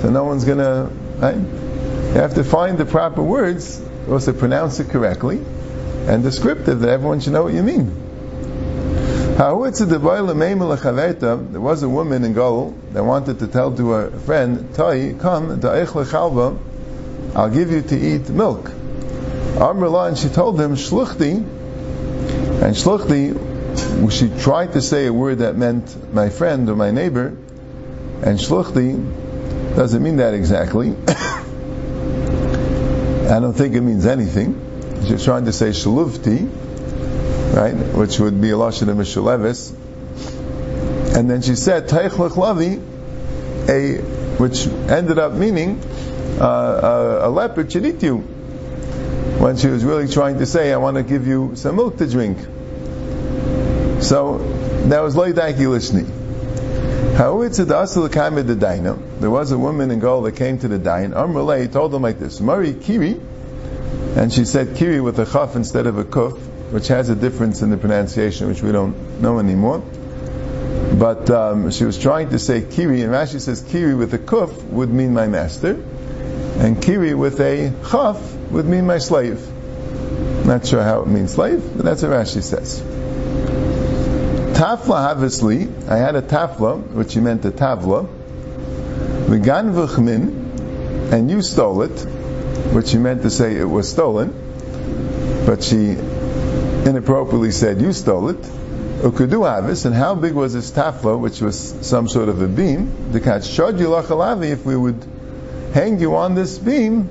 so 0.01 0.11
no 0.11 0.25
one's 0.25 0.45
gonna, 0.45 0.91
right? 1.19 1.37
You 1.37 2.21
have 2.21 2.35
to 2.35 2.43
find 2.43 2.77
the 2.77 2.87
proper 2.87 3.23
words, 3.23 3.81
also 4.09 4.33
pronounce 4.33 4.81
it 4.81 4.89
correctly, 4.89 5.41
and 6.09 6.23
descriptive 6.23 6.81
that 6.81 6.89
everyone 6.89 7.21
should 7.21 7.33
know 7.33 7.45
what 7.45 7.55
you 7.55 7.63
mean. 7.63 8.09
There 9.37 9.55
was 9.55 9.81
a 11.83 11.89
woman 11.89 12.25
in 12.25 12.33
Gol 12.35 12.75
that 12.93 13.03
wanted 13.03 13.39
to 13.39 13.47
tell 13.47 13.75
to 13.75 13.91
her 13.91 14.11
friend, 14.11 14.75
Tai, 14.75 15.15
come, 15.19 15.61
I'll 17.35 17.49
give 17.49 17.71
you 17.71 17.81
to 17.83 17.97
eat 17.97 18.29
milk. 18.29 18.71
Amrullah, 19.57 20.09
and 20.09 20.19
she 20.19 20.29
told 20.29 20.61
him, 20.61 20.75
Shluchti, 20.77 21.37
and 22.63 22.77
shluchti, 22.77 24.11
she 24.11 24.29
tried 24.43 24.73
to 24.75 24.83
say 24.83 25.07
a 25.07 25.13
word 25.13 25.39
that 25.39 25.57
meant 25.57 26.13
my 26.13 26.29
friend 26.29 26.69
or 26.69 26.77
my 26.77 26.91
neighbor, 26.91 27.29
and 28.23 28.39
shluchti 28.39 29.77
doesn't 29.77 30.03
mean 30.03 30.17
that 30.17 30.35
exactly. 30.35 30.91
I 33.31 33.39
don't 33.41 33.55
think 33.55 33.75
it 33.75 33.81
means 33.81 34.05
anything. 34.05 34.67
She's 35.07 35.25
trying 35.25 35.47
to 35.47 35.53
say 35.53 35.71
shaluvti, 35.71 37.57
right, 37.57 37.75
which 37.97 38.19
would 38.19 38.41
be 38.41 38.51
a 38.51 38.55
lashon 38.55 38.89
of 38.89 38.97
mishalevis. 38.97 39.73
And 41.17 41.29
then 41.31 41.43
she 41.43 41.57
said 41.57 41.89
taich 41.89 42.11
lechlavi, 42.11 42.81
a 43.69 44.01
which 44.41 44.67
ended 44.67 45.19
up 45.19 45.33
meaning 45.33 45.83
uh, 46.41 47.21
a, 47.23 47.29
a 47.29 47.31
leopard 47.31 47.71
should 47.71 47.85
eat 47.85 48.03
you 48.03 48.19
when 49.41 49.57
she 49.57 49.69
was 49.69 49.85
really 49.85 50.09
trying 50.09 50.39
to 50.39 50.47
say, 50.47 50.73
I 50.73 50.77
want 50.77 50.97
to 50.97 51.03
give 51.03 51.27
you 51.27 51.53
some 51.57 51.77
milk 51.77 51.99
to 51.99 52.07
drink. 52.07 52.39
So 54.03 54.39
that 54.89 55.01
was 55.01 55.15
Loidaki 55.15 55.67
Lishni. 55.67 56.07
There 59.21 59.31
was 59.31 59.53
a 59.53 59.59
woman 59.59 59.91
in 59.91 59.99
Gaul 59.99 60.23
that 60.23 60.37
came 60.37 60.59
to 60.59 60.69
the 60.69 60.79
Dain. 60.79 61.11
Amrulay 61.11 61.71
told 61.71 61.93
them 61.93 62.03
like 62.03 62.19
this: 62.19 62.41
Mari 62.41 62.73
Kiri, 62.73 63.21
and 64.17 64.33
she 64.33 64.45
said 64.45 64.77
Kiri 64.77 65.01
with 65.01 65.19
a 65.19 65.27
chaf 65.27 65.57
instead 65.57 65.87
of 65.87 65.99
a 65.99 66.05
kuf, 66.05 66.39
which 66.73 66.89
has 66.89 67.09
a 67.09 67.15
difference 67.15 67.63
in 67.63 67.71
the 67.71 67.77
pronunciation, 67.77 68.49
which 68.49 68.63
we 68.63 68.73
don't 68.73 69.21
know 69.21 69.39
anymore. 69.39 69.83
But 70.99 71.31
um, 71.31 71.71
she 71.71 71.85
was 71.85 71.99
trying 71.99 72.31
to 72.31 72.39
say 72.39 72.63
Kiri, 72.63 73.03
and 73.03 73.13
Rashi 73.13 73.41
says 73.41 73.63
Kiri 73.63 73.95
with 73.95 74.13
a 74.15 74.19
kuf 74.19 74.53
would 74.65 74.91
mean 74.91 75.15
my 75.15 75.27
master, 75.27 75.83
and 76.59 76.83
Kiri 76.83 77.15
with 77.15 77.41
a 77.41 77.73
chaf 77.91 78.21
would 78.51 78.67
mean 78.67 78.87
my 78.87 78.99
slave. 78.99 79.41
Not 80.45 80.67
sure 80.67 80.83
how 80.83 81.03
it 81.03 81.07
means 81.07 81.35
slave, 81.35 81.63
but 81.77 81.85
that's 81.85 82.03
what 82.03 82.11
Rashi 82.11 82.43
says. 82.43 82.83
Tafla, 84.61 85.11
obviously, 85.11 85.69
I 85.89 85.97
had 85.97 86.17
a 86.17 86.23
tafla, 86.23 86.83
which 86.93 87.15
he 87.15 87.21
meant 87.21 87.45
a 87.45 87.51
tavla. 87.51 88.07
V'gan 89.27 89.73
v'chmin, 89.73 91.13
and 91.13 91.31
you 91.31 91.41
stole 91.41 91.83
it, 91.83 92.07
which 92.73 92.89
she 92.89 92.99
meant 92.99 93.23
to 93.23 93.31
say 93.31 93.57
it 93.57 93.65
was 93.65 93.89
stolen, 93.91 94.33
but 95.47 95.63
she 95.63 95.91
inappropriately 96.87 97.51
said 97.51 97.81
you 97.81 97.93
stole 97.93 98.29
it. 98.29 98.43
Ukudu 99.03 99.47
avis, 99.47 99.87
and 99.87 99.95
how 99.95 100.15
big 100.15 100.35
was 100.35 100.53
this 100.53 100.71
tafla, 100.71 101.19
which 101.19 101.41
was 101.41 101.75
some 101.81 102.07
sort 102.07 102.29
of 102.29 102.43
a 102.43 102.47
beam? 102.47 103.13
The 103.13 103.21
kat 103.21 103.45
shod 103.45 103.77
yilachalavi, 103.77 104.51
if 104.51 104.65
we 104.65 104.77
would 104.77 105.03
hang 105.73 106.01
you 106.01 106.17
on 106.17 106.35
this 106.35 106.59
beam, 106.59 107.09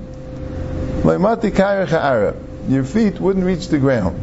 your 1.03 2.83
feet 2.83 3.19
wouldn't 3.19 3.45
reach 3.45 3.69
the 3.69 3.79
ground, 3.79 4.19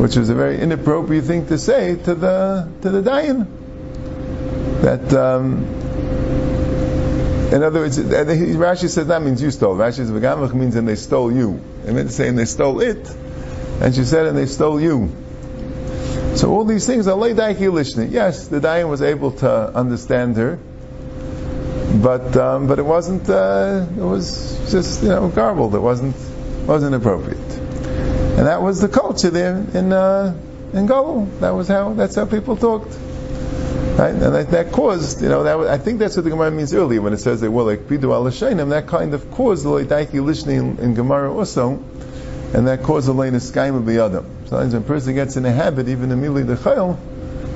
which 0.00 0.16
was 0.16 0.30
a 0.30 0.34
very 0.34 0.60
inappropriate 0.60 1.24
thing 1.24 1.46
to 1.48 1.58
say 1.58 1.96
to 1.96 2.14
the 2.14 2.68
to 2.80 2.90
the 2.90 3.02
dayan. 3.02 3.46
That, 4.82 5.12
um, 5.12 5.83
in 7.54 7.62
other 7.62 7.80
words, 7.80 7.98
Rashi 7.98 8.88
says 8.88 9.06
that 9.06 9.22
means 9.22 9.40
you 9.40 9.52
stole. 9.52 9.76
Rashi 9.76 10.06
says 10.06 10.54
means 10.54 10.74
and 10.74 10.88
they 10.88 10.96
stole 10.96 11.32
you. 11.32 11.60
It 11.86 11.92
meant 11.92 12.10
saying 12.10 12.34
they 12.34 12.46
stole 12.46 12.80
it, 12.80 13.08
and 13.80 13.94
she 13.94 14.04
said 14.04 14.26
and 14.26 14.36
they 14.36 14.46
stole 14.46 14.80
you. 14.80 15.14
So 16.34 16.50
all 16.50 16.64
these 16.64 16.84
things 16.84 17.06
are 17.06 17.16
leidaiki 17.16 17.70
lishni. 17.70 18.10
Yes, 18.10 18.48
the 18.48 18.58
dayan 18.58 18.88
was 18.88 19.02
able 19.02 19.30
to 19.30 19.48
understand 19.72 20.36
her, 20.36 20.58
but 22.02 22.36
um, 22.36 22.66
but 22.66 22.80
it 22.80 22.84
wasn't. 22.84 23.28
Uh, 23.30 23.86
it 23.88 24.02
was 24.02 24.72
just 24.72 25.04
you 25.04 25.10
know 25.10 25.28
garbled. 25.28 25.76
It 25.76 25.80
wasn't 25.80 26.16
wasn't 26.66 26.96
appropriate. 26.96 27.38
And 27.38 28.48
that 28.48 28.62
was 28.62 28.80
the 28.80 28.88
culture 28.88 29.30
there 29.30 29.64
in 29.74 29.92
uh, 29.92 30.36
in 30.72 30.86
Goel. 30.86 31.26
That 31.38 31.50
was 31.50 31.68
how 31.68 31.92
that's 31.94 32.16
how 32.16 32.26
people 32.26 32.56
talked. 32.56 32.98
Right? 33.96 34.12
And 34.12 34.34
that, 34.34 34.50
that 34.50 34.72
caused, 34.72 35.22
you 35.22 35.28
know, 35.28 35.44
that 35.44 35.56
I 35.70 35.78
think 35.78 36.00
that's 36.00 36.16
what 36.16 36.24
the 36.24 36.30
Gemara 36.30 36.50
means 36.50 36.74
earlier 36.74 37.00
when 37.00 37.12
it 37.12 37.18
says 37.18 37.40
they 37.40 37.48
were 37.48 37.62
like 37.62 37.80
pidu 37.80 38.12
al 38.12 38.24
That 38.24 38.86
kind 38.88 39.14
of 39.14 39.30
caused 39.30 39.64
the 39.64 39.68
leidaiki 39.68 40.14
lishni 40.14 40.78
in, 40.80 40.94
Gemara 40.94 41.32
also, 41.32 41.82
and 42.52 42.66
that 42.66 42.82
caused 42.82 43.06
the 43.06 43.14
leina 43.14 43.36
skaima 43.36 43.84
biyadam. 43.84 44.24
Sometimes 44.48 44.74
when 44.74 44.82
a 44.82 44.86
person 44.86 45.14
gets 45.14 45.36
in 45.36 45.46
a 45.46 45.52
habit, 45.52 45.88
even 45.88 46.10
immediately 46.10 46.42
the 46.42 46.56
chayil, 46.56 46.98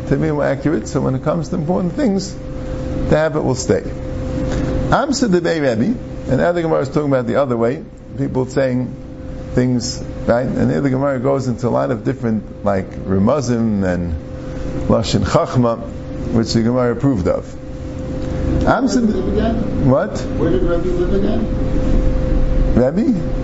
to 0.08 0.16
be 0.16 0.30
more 0.30 0.44
accurate. 0.44 0.86
So 0.86 1.00
when 1.00 1.16
it 1.16 1.24
comes 1.24 1.48
to 1.48 1.56
important 1.56 1.94
things, 1.94 2.32
the 2.34 3.16
habit 3.16 3.42
will 3.42 3.56
stay. 3.56 3.80
Amsa 3.82 5.28
the 5.28 5.40
Rebbe, 5.40 5.98
and 6.30 6.36
now 6.36 6.52
the 6.52 6.62
Gemara 6.62 6.82
is 6.82 6.88
talking 6.88 7.08
about 7.08 7.26
the 7.26 7.34
other 7.34 7.56
way, 7.56 7.84
people 8.16 8.46
saying 8.46 8.94
things, 9.54 10.00
right? 10.26 10.46
And 10.46 10.70
here 10.70 10.82
the 10.82 10.90
Gemara 10.90 11.18
goes 11.18 11.48
into 11.48 11.66
a 11.66 11.70
lot 11.70 11.90
of 11.90 12.04
different, 12.04 12.64
like 12.64 12.90
Ramazim 12.90 13.82
and 13.84 14.14
Lashon 14.88 15.24
Chachma, 15.24 15.97
which 16.32 16.52
the 16.52 16.62
Gemara 16.62 16.92
approved 16.92 17.28
of. 17.28 17.44
Amsa, 18.64 19.02
what? 19.84 20.18
Where 20.38 20.50
did 20.50 20.62
Rebbe 20.62 20.88
live 20.88 21.14
again? 21.14 21.44
Rebbe? 22.74 23.38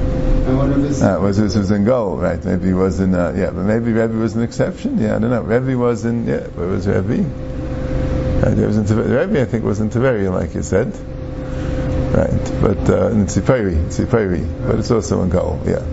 I 0.47 0.55
wonder 0.55 0.79
if 0.79 0.91
it's. 0.91 1.03
Ah, 1.03 1.19
was 1.19 1.39
this 1.39 1.57
was 1.57 1.71
in 1.71 1.85
Goel, 1.85 2.17
right? 2.17 2.45
Maybe 2.45 2.67
he 2.67 2.75
was 2.75 3.01
in, 3.01 3.15
uh, 3.15 3.33
yeah, 3.37 3.47
but 3.47 3.63
maybe 3.63 3.93
Rebbe 3.93 4.15
was 4.15 4.37
an 4.37 4.43
exception. 4.43 4.99
Yeah, 4.99 5.17
I 5.17 5.19
don't 5.19 5.31
know. 5.31 5.43
Rebbe 5.43 5.79
was 5.79 6.05
in, 6.05 6.27
yeah, 6.27 6.47
where 6.49 6.69
was 6.69 6.87
Rebbe? 6.87 7.25
There 8.51 8.67
was 8.67 8.77
in 8.77 8.85
Rebbe, 8.85 9.41
I 9.41 9.47
think, 9.47 9.65
was 9.65 9.81
in 9.81 9.89
Tveria, 9.89 10.31
like 10.31 10.55
you 10.55 10.63
said. 10.63 10.95
Right, 12.15 12.61
but 12.61 12.91
uh, 12.91 13.09
in 13.09 13.27
Tzipari, 13.27 13.87
Tzipari, 13.87 14.67
but 14.67 14.79
it's 14.79 14.91
also 14.91 15.23
in 15.23 15.31
Goel, 15.31 15.61
yeah, 15.65 15.85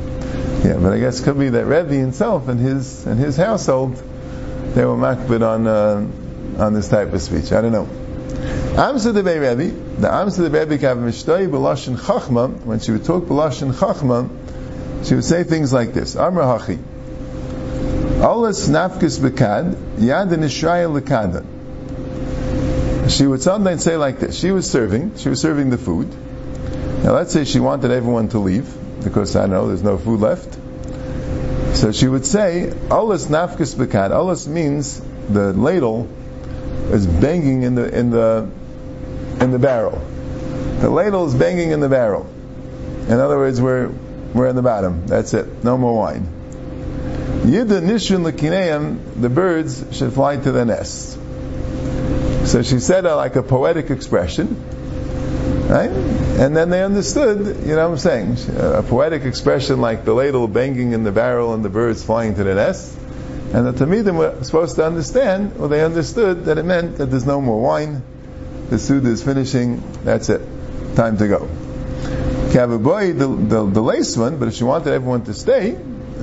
yeah. 0.64 0.78
But 0.78 0.94
I 0.94 1.00
guess 1.00 1.20
it 1.20 1.24
could 1.24 1.40
be 1.40 1.50
that 1.50 1.66
Rebbe 1.66 1.96
himself 1.96 2.48
and 2.48 2.60
his 2.60 3.08
and 3.08 3.20
his 3.20 3.38
household, 3.38 3.96
they 4.76 4.86
were 4.86 4.98
makbid 4.98 5.42
on 5.42 5.66
uh, 5.66 6.06
on 6.62 6.74
this 6.74 6.90
type 6.90 7.14
of 7.14 7.22
speech. 7.22 7.52
I 7.52 7.62
don't 7.62 7.72
know. 7.72 7.86
Amsa 7.86 9.14
the 9.14 9.24
Rebbe, 9.24 9.72
the 10.00 10.08
Amsa 10.08 10.38
the 10.38 10.50
Rebbe 10.50 10.78
kav 10.78 10.98
mishtoi 10.98 11.50
b'lashon 11.50 11.98
chachma. 11.98 12.64
When 12.64 12.80
she 12.80 12.92
would 12.92 13.06
talk 13.06 13.26
b'lashon 13.26 13.74
chachma, 13.74 14.30
she 15.06 15.16
would 15.16 15.26
say 15.26 15.44
things 15.44 15.74
like 15.74 15.94
this: 15.94 16.16
Amr 16.16 16.44
hachi, 16.44 16.78
Olas 18.22 18.70
nafkis 18.70 19.20
bekad 19.20 19.76
yad 19.98 20.30
nishraya 20.30 20.90
lekada 20.90 21.46
she 23.12 23.28
would 23.28 23.42
sometimes 23.42 23.84
say 23.84 23.98
like 23.98 24.20
this. 24.20 24.40
She 24.40 24.52
was 24.52 24.70
serving, 24.70 25.18
she 25.18 25.30
was 25.30 25.42
serving 25.42 25.70
the 25.70 25.78
food. 25.78 26.10
Now 27.04 27.14
let's 27.14 27.34
say 27.34 27.44
she 27.44 27.60
wanted 27.60 27.92
everyone 27.92 28.30
to 28.30 28.40
leave, 28.40 28.74
because 29.04 29.36
I 29.36 29.48
know 29.48 29.68
there's 29.68 29.84
no 29.84 29.98
food 29.98 30.22
left. 30.22 30.58
So 31.76 31.92
she 31.92 32.08
would 32.08 32.26
say, 32.26 32.70
Alas 32.90 33.28
nafkis 33.28 33.76
bekat. 33.76 34.12
Alas 34.12 34.48
means 34.48 35.02
the 35.30 35.54
ladle 35.54 36.08
is 36.92 37.08
banging 37.08 37.64
in 37.64 37.76
the 37.76 37.98
in 37.98 38.10
the 38.10 38.50
in 39.40 39.52
the 39.52 39.60
barrel. 39.60 40.02
The 40.80 40.90
ladle 40.90 41.26
is 41.28 41.36
banging 41.36 41.72
in 41.72 41.80
the 41.80 41.90
barrel. 41.90 42.28
In 43.08 43.14
other 43.14 43.38
words, 43.38 43.62
we're 43.62 43.92
we're 44.34 44.48
in 44.48 44.56
the 44.56 44.62
bottom. 44.62 45.08
That's 45.08 45.34
it. 45.34 45.64
No 45.64 45.78
more 45.78 45.98
wine. 45.98 46.28
Yida 47.42 47.82
nishun 47.82 48.30
lekineim, 48.30 49.20
the 49.20 49.30
birds 49.30 49.84
should 49.98 50.14
fly 50.14 50.38
to 50.38 50.52
the 50.52 50.64
nest. 50.64 51.18
So 52.48 52.62
she 52.62 52.80
said 52.80 53.06
like 53.06 53.36
a 53.36 53.44
poetic 53.44 53.90
expression, 53.90 54.56
right? 55.68 55.90
And 55.90 56.56
then 56.56 56.70
they 56.70 56.84
understood, 56.84 57.66
you 57.66 57.76
know 57.76 57.90
what 57.90 57.94
I'm 57.94 57.98
saying? 57.98 58.38
A 58.58 58.84
poetic 58.84 59.24
expression 59.24 59.82
like 59.82 60.06
the 60.06 60.14
ladle 60.14 60.48
banging 60.48 60.94
in 60.94 61.04
the 61.04 61.12
barrel 61.12 61.54
and 61.54 61.64
the 61.64 61.70
birds 61.70 62.04
flying 62.04 62.36
to 62.36 62.44
the 62.44 62.56
nest. 62.56 62.98
And 63.54 63.68
the 63.68 63.74
Talmidim 63.74 64.18
were 64.18 64.44
supposed 64.44 64.76
to 64.78 64.86
understand, 64.86 65.54
or 65.60 65.68
they 65.68 65.84
understood 65.84 66.46
that 66.46 66.58
it 66.58 66.64
meant 66.64 66.98
that 66.98 67.08
there's 67.08 67.26
no 67.26 67.42
more 67.42 67.62
wine, 67.62 68.02
the 68.70 68.80
Suda 68.80 69.10
is 69.10 69.22
finishing, 69.22 69.84
that's 70.06 70.30
it, 70.30 70.42
time 70.96 71.18
to 71.18 71.28
go. 71.28 71.50
Kavaboy, 72.52 73.18
the, 73.18 73.28
the, 73.28 73.70
the 73.70 73.82
lace 73.82 74.16
one, 74.16 74.38
but 74.38 74.48
if 74.48 74.54
she 74.54 74.64
wanted 74.64 74.94
everyone 74.94 75.26
to 75.26 75.34
stay, 75.34 75.72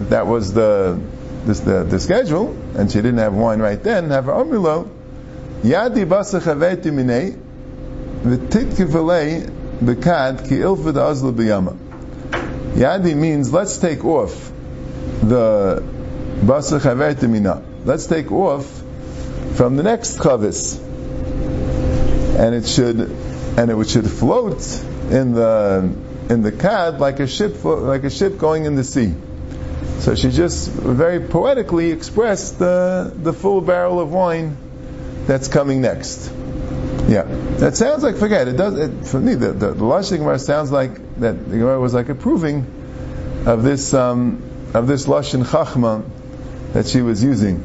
that 0.08 0.26
was 0.26 0.54
the, 0.54 0.98
the, 1.44 1.84
the 1.84 2.00
schedule, 2.00 2.56
and 2.76 2.90
she 2.90 2.98
didn't 2.98 3.18
have 3.18 3.34
wine 3.34 3.60
right 3.60 3.82
then, 3.82 4.08
have 4.08 4.24
her 4.24 4.32
Omulo, 4.32 4.88
Yadi 5.62 6.06
basa 6.06 6.40
chaveti 6.40 6.90
minei, 6.90 7.38
v'titkifalei 8.22 9.50
bekad 9.80 10.48
ki 10.48 10.56
ilfid 10.56 10.96
azla 10.96 11.32
b'yama. 11.32 11.76
Yadi 12.74 13.14
means 13.14 13.52
let's 13.52 13.76
take 13.76 14.04
off 14.04 14.50
the 15.22 15.82
Let's 16.44 18.06
take 18.06 18.30
off 18.32 18.64
from 19.54 19.76
the 19.76 19.82
next 19.82 20.18
chavis, 20.18 20.78
and 22.38 22.54
it 22.54 22.66
should 22.66 23.00
and 23.58 23.70
it 23.70 23.88
should 23.88 24.08
float 24.08 24.62
in 25.10 25.34
the 25.34 25.90
in 26.30 26.42
the 26.42 26.52
kad 26.52 27.00
like 27.00 27.18
a 27.20 27.26
ship 27.26 27.64
like 27.64 28.04
a 28.04 28.10
ship 28.10 28.38
going 28.38 28.66
in 28.66 28.76
the 28.76 28.84
sea. 28.84 29.14
So 29.98 30.14
she 30.14 30.30
just 30.30 30.68
very 30.70 31.20
poetically 31.20 31.90
expressed 31.90 32.58
the 32.58 33.12
the 33.14 33.32
full 33.32 33.60
barrel 33.60 33.98
of 34.00 34.12
wine 34.12 34.56
that's 35.26 35.48
coming 35.48 35.80
next. 35.80 36.32
Yeah, 37.08 37.24
that 37.58 37.76
sounds 37.76 38.04
like 38.04 38.16
forget 38.16 38.46
it. 38.46 38.56
Does 38.56 38.78
it, 38.78 39.06
for 39.06 39.18
me 39.18 39.34
the 39.34 39.52
the, 39.52 39.72
the 39.72 39.84
Lashon 39.84 40.18
Gemara 40.18 40.38
sounds 40.38 40.70
like 40.70 40.94
that 41.18 41.50
the 41.50 41.58
Gemara 41.58 41.80
was 41.80 41.94
like 41.94 42.08
approving 42.10 42.64
of 43.44 43.64
this 43.64 43.92
um, 43.92 44.42
of 44.74 44.86
this 44.86 45.06
lashon 45.06 45.44
chachma 45.44 46.04
that 46.72 46.86
she 46.86 47.02
was 47.02 47.22
using. 47.22 47.62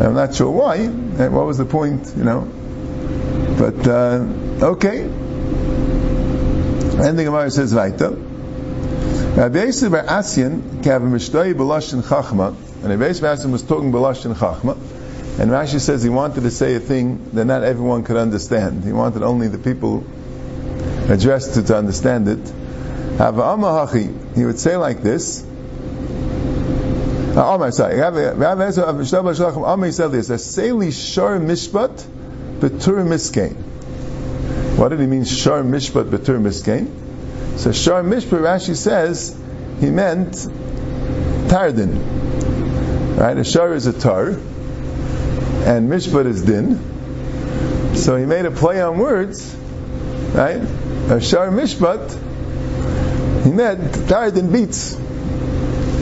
I'm 0.00 0.14
not 0.14 0.34
sure 0.34 0.50
why. 0.50 0.86
What 0.86 1.46
was 1.46 1.58
the 1.58 1.64
point? 1.64 2.12
You 2.16 2.24
know, 2.24 2.40
but 3.58 3.86
uh, 3.86 4.26
okay. 4.72 5.02
And 6.96 7.18
the 7.18 7.24
Gemara 7.24 7.50
says 7.50 7.74
weiter. 7.74 8.10
Rabbi 8.10 9.58
Yisrael 9.66 9.90
bar 9.90 10.04
Asyan 10.04 10.82
kav 10.82 11.02
mishtoi 11.02 11.54
b'lashon 11.54 12.02
chachma, 12.02 12.54
and 12.82 12.88
Rabbi 12.88 13.12
Yisrael 13.12 13.50
was 13.50 13.62
talking 13.62 13.92
b'lashon 13.92 14.34
chachma. 14.34 14.76
And 15.36 15.50
Rashi 15.50 15.80
says 15.80 16.04
he 16.04 16.10
wanted 16.10 16.42
to 16.42 16.50
say 16.52 16.76
a 16.76 16.80
thing 16.80 17.30
that 17.32 17.44
not 17.44 17.64
everyone 17.64 18.04
could 18.04 18.16
understand. 18.16 18.84
He 18.84 18.92
wanted 18.92 19.24
only 19.24 19.48
the 19.48 19.58
people 19.58 20.04
addressed 21.08 21.54
to, 21.54 21.62
to 21.64 21.76
understand 21.76 22.28
it. 22.28 22.52
He 24.36 24.44
would 24.44 24.60
say 24.60 24.76
like 24.76 25.02
this. 25.02 25.44
Uh, 27.36 27.54
Amar, 27.54 27.72
sorry. 27.72 27.98
Amar 28.00 28.72
said 28.72 30.12
this. 30.12 30.28
Aseli 30.28 30.92
shar 30.92 31.38
mishpat 31.38 32.04
miskein. 32.60 33.56
What 34.76 34.90
did 34.90 35.00
he 35.00 35.06
mean 35.06 35.24
shar 35.24 35.62
mishpat 35.62 36.10
betur 36.10 36.38
miskein? 36.40 36.88
So 37.58 37.72
shar 37.72 38.02
mishpat, 38.02 38.40
Rashi 38.40 38.76
says, 38.76 39.36
he 39.80 39.90
meant 39.90 40.32
tardin. 41.48 43.18
Right? 43.18 43.36
A 43.36 43.44
shar 43.44 43.74
is 43.74 43.86
a 43.86 43.92
tar 43.92 44.28
and 45.64 45.90
mishpat 45.90 46.26
is 46.26 46.42
din. 46.42 46.76
So 47.96 48.16
he 48.16 48.26
made 48.26 48.44
a 48.44 48.50
play 48.50 48.82
on 48.82 48.98
words, 48.98 49.54
right? 50.34 50.60
Ashar 50.60 51.50
mishpat, 51.50 52.12
he 53.44 53.50
meant 53.50 53.80
tardin 54.08 54.52
beats. 54.52 54.94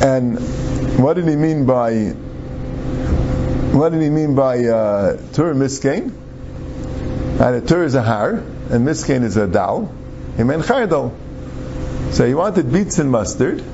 And 0.02 0.38
what 1.00 1.14
did 1.14 1.28
he 1.28 1.36
mean 1.36 1.66
by 1.66 2.14
what 3.72 3.92
did 3.92 4.02
he 4.02 4.10
mean 4.10 4.34
by 4.34 4.64
uh, 4.66 5.16
tur 5.32 5.54
miskain? 5.54 6.12
Right, 7.38 7.54
a 7.54 7.60
tur 7.60 7.84
is 7.84 7.94
a 7.94 8.02
har, 8.02 8.42
and 8.70 8.84
miskain 8.84 9.22
is 9.22 9.36
a 9.36 9.46
dal. 9.46 9.92
He 10.36 10.44
meant 10.44 10.64
Chayadol. 10.64 11.12
So 12.12 12.26
he 12.26 12.34
wanted 12.34 12.70
beets 12.70 12.98
and 12.98 13.10
mustard. 13.10 13.64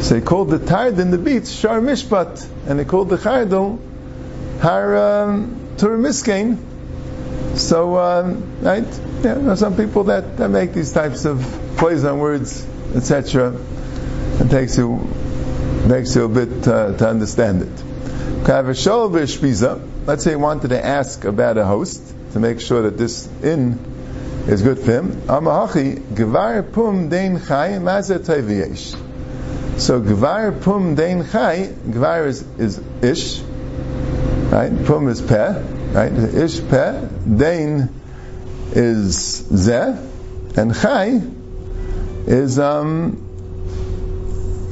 So 0.00 0.14
he 0.16 0.20
called 0.22 0.50
the 0.50 0.58
tardin 0.58 1.10
the 1.10 1.18
beets 1.18 1.52
Shar 1.52 1.80
Mishpat, 1.80 2.48
and 2.66 2.78
he 2.78 2.86
called 2.86 3.10
the 3.10 3.18
Chayadol 3.18 3.78
Har 4.60 4.96
um, 4.96 5.74
Tur 5.76 5.98
Miskain. 5.98 6.58
So, 7.54 7.98
um, 7.98 8.62
right? 8.62 8.84
Yeah, 9.22 9.34
there 9.34 9.50
are 9.50 9.56
some 9.56 9.76
people 9.76 10.04
that, 10.04 10.38
that 10.38 10.48
make 10.48 10.72
these 10.72 10.92
types 10.92 11.26
of 11.26 11.40
plays 11.76 12.04
on 12.04 12.18
words, 12.18 12.66
etc. 12.96 13.54
It 14.40 14.50
takes 14.50 14.78
you 14.78 15.06
makes 15.86 16.14
you 16.14 16.24
a 16.24 16.28
bit 16.28 16.68
uh, 16.68 16.96
to 16.96 17.08
understand 17.08 17.62
it. 17.62 17.82
Let's 20.06 20.24
say 20.24 20.30
he 20.30 20.36
wanted 20.36 20.68
to 20.68 20.84
ask 20.84 21.24
about 21.24 21.58
a 21.58 21.64
host 21.64 22.14
to 22.32 22.40
make 22.40 22.60
sure 22.60 22.82
that 22.82 22.96
this 22.96 23.28
inn 23.42 23.78
is 24.46 24.62
good 24.62 24.78
for 24.78 24.92
him. 24.92 25.12
Amahachi 25.22 26.00
gvar 26.00 26.72
pum 26.72 27.08
dein 27.08 27.46
chai 27.46 27.78
mazet 27.78 28.26
So 29.78 30.00
gvar 30.00 30.62
pum 30.62 30.94
dein 30.96 31.30
chai, 31.30 31.68
gvar 31.68 32.26
is, 32.26 32.42
is 32.58 32.80
ish, 33.02 33.40
right? 34.50 34.72
Pum 34.86 35.08
is 35.08 35.20
peh, 35.20 35.62
right? 35.92 36.12
Ish 36.12 36.60
peh, 36.68 37.08
dein 37.26 37.88
is 38.72 39.42
zeh, 39.50 40.56
and 40.56 40.74
chai 40.74 41.20
is 42.26 42.58
um 42.58 43.28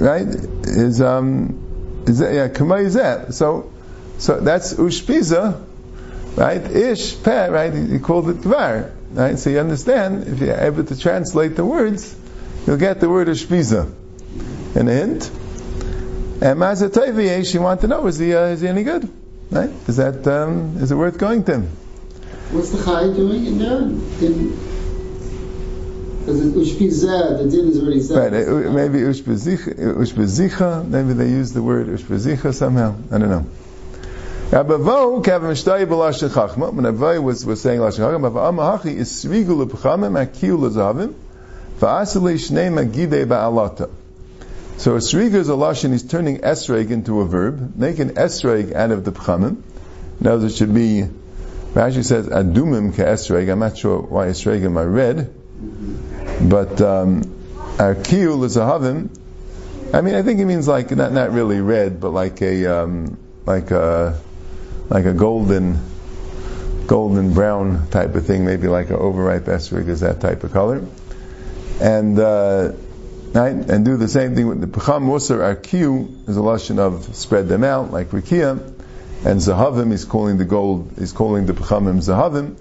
right 0.01 0.27
is 0.71 1.01
um 1.01 2.05
is 2.07 2.19
that 2.19 2.33
yeah 2.33 2.49
kamay 2.49 3.33
So 3.33 3.73
so 4.19 4.41
that's 4.41 4.75
ushpiza, 4.75 5.65
right? 6.37 6.63
Ish 6.63 7.23
peh, 7.23 7.49
right? 7.49 7.73
He 7.73 7.99
called 7.99 8.29
it 8.29 8.37
dvar, 8.39 8.93
right? 9.13 9.39
So 9.39 9.51
you 9.51 9.59
understand 9.59 10.29
if 10.29 10.41
you're 10.41 10.57
able 10.57 10.85
to 10.85 10.99
translate 10.99 11.57
the 11.57 11.65
words, 11.65 12.15
you'll 12.67 12.77
get 12.77 13.01
the 13.01 13.09
word 13.09 13.29
ushpiza 13.29 13.93
in 14.75 14.89
a 14.89 14.93
hint. 14.93 15.31
And 16.43 16.59
Mazatayvi, 16.59 17.51
she 17.51 17.59
want 17.59 17.83
to 17.83 17.89
know 17.89 18.07
is 18.07 18.19
he 18.19 18.35
uh, 18.35 18.47
is 18.47 18.61
he 18.61 18.69
any 18.69 18.83
good? 18.83 19.11
Right? 19.51 19.71
Is 19.89 19.97
that 19.97 20.27
um, 20.27 20.77
is 20.79 20.93
it 20.93 20.97
worth 20.97 21.19
going 21.19 21.45
to 21.45 21.55
him? 21.55 21.67
What's 22.53 22.71
the 22.71 22.85
Chai 22.85 23.05
doing 23.15 23.47
in 23.47 23.59
there? 23.59 23.83
In 23.83 24.70
because 26.33 27.03
the 27.03 27.49
din 27.51 27.69
is 27.69 27.81
already. 27.81 28.01
Right, 28.01 28.33
uh, 28.49 28.71
maybe 28.71 28.99
ushpezicha, 29.01 30.87
maybe 30.87 31.13
they 31.13 31.29
use 31.29 31.53
the 31.53 31.63
word 31.63 31.87
ushpezicha 31.89 32.55
somehow. 32.55 32.97
I 33.11 33.19
don't 33.19 33.31
know. 33.31 33.47
Rabavo 34.51 35.25
kavim 35.25 35.53
shtay 35.53 35.87
b'lashin 35.87 36.29
chachma. 36.29 36.73
When 36.73 37.23
was 37.23 37.45
was 37.45 37.61
saying 37.61 37.81
lashin 37.81 38.01
chachma, 38.01 38.31
v'amahachi 38.33 38.97
is 38.97 39.25
akiu 39.25 40.59
shnei 41.81 42.71
magide 42.71 43.27
ba'alata. 43.27 43.91
So 44.77 44.95
a 44.95 44.99
sriga 44.99 45.35
is 45.35 45.49
a 45.49 45.53
lashon. 45.53 45.93
He's 45.93 46.03
turning 46.03 46.39
esreg 46.39 46.91
into 46.91 47.21
a 47.21 47.27
verb, 47.27 47.77
making 47.77 48.11
esreg 48.11 48.75
out 48.75 48.91
of 48.91 49.05
the 49.05 49.13
pchamim. 49.13 49.63
Now 50.21 50.37
there 50.39 50.51
should 50.51 50.75
be. 50.75 51.05
Rashi 51.75 52.03
says 52.05 52.27
adumim 52.27 52.93
ke 52.93 52.97
esreg. 52.97 53.53
I'm 53.53 53.59
not 53.59 53.77
sure 53.77 54.01
why 54.01 54.27
esregim 54.29 54.77
are 54.77 54.89
red. 54.89 55.33
But 56.43 56.81
um, 56.81 57.21
is 57.79 58.57
a 58.57 58.61
havim. 58.61 59.11
I 59.93 60.01
mean, 60.01 60.15
I 60.15 60.23
think 60.23 60.41
it 60.41 60.45
means 60.45 60.67
like 60.67 60.91
not 60.91 61.13
not 61.13 61.33
really 61.33 61.61
red, 61.61 62.01
but 62.01 62.11
like 62.11 62.41
a 62.41 62.67
um, 62.67 63.19
like 63.45 63.71
a 63.71 64.19
like 64.89 65.05
a 65.05 65.13
golden 65.13 65.79
golden 66.87 67.35
brown 67.35 67.89
type 67.91 68.15
of 68.15 68.27
thing, 68.27 68.45
maybe 68.45 68.69
like 68.69 68.91
an 68.91 68.97
overripe 68.97 69.45
esrig 69.45 69.89
is 69.89 70.01
that 70.01 70.21
type 70.21 70.43
of 70.43 70.53
color, 70.53 70.85
and 71.81 72.19
uh, 72.19 72.73
and 73.35 73.85
do 73.85 73.97
the 73.97 74.09
same 74.09 74.35
thing 74.35 74.49
with 74.49 74.61
the 74.61 74.67
pecham 74.67 75.05
musar. 75.05 75.43
Our 75.43 75.57
kiyu 75.57 76.29
is 76.29 76.37
a 76.37 76.41
lashon 76.41 76.79
of 76.79 77.15
spread 77.15 77.49
them 77.49 77.65
out 77.65 77.91
like 77.91 78.11
rikia, 78.11 78.59
and 79.25 79.41
zahavim 79.41 79.93
is 79.93 80.05
calling 80.05 80.39
the 80.39 80.45
gold, 80.45 80.99
is 80.99 81.13
calling 81.13 81.47
the 81.47 81.53
pechamim 81.53 81.99
zahavim 81.99 82.57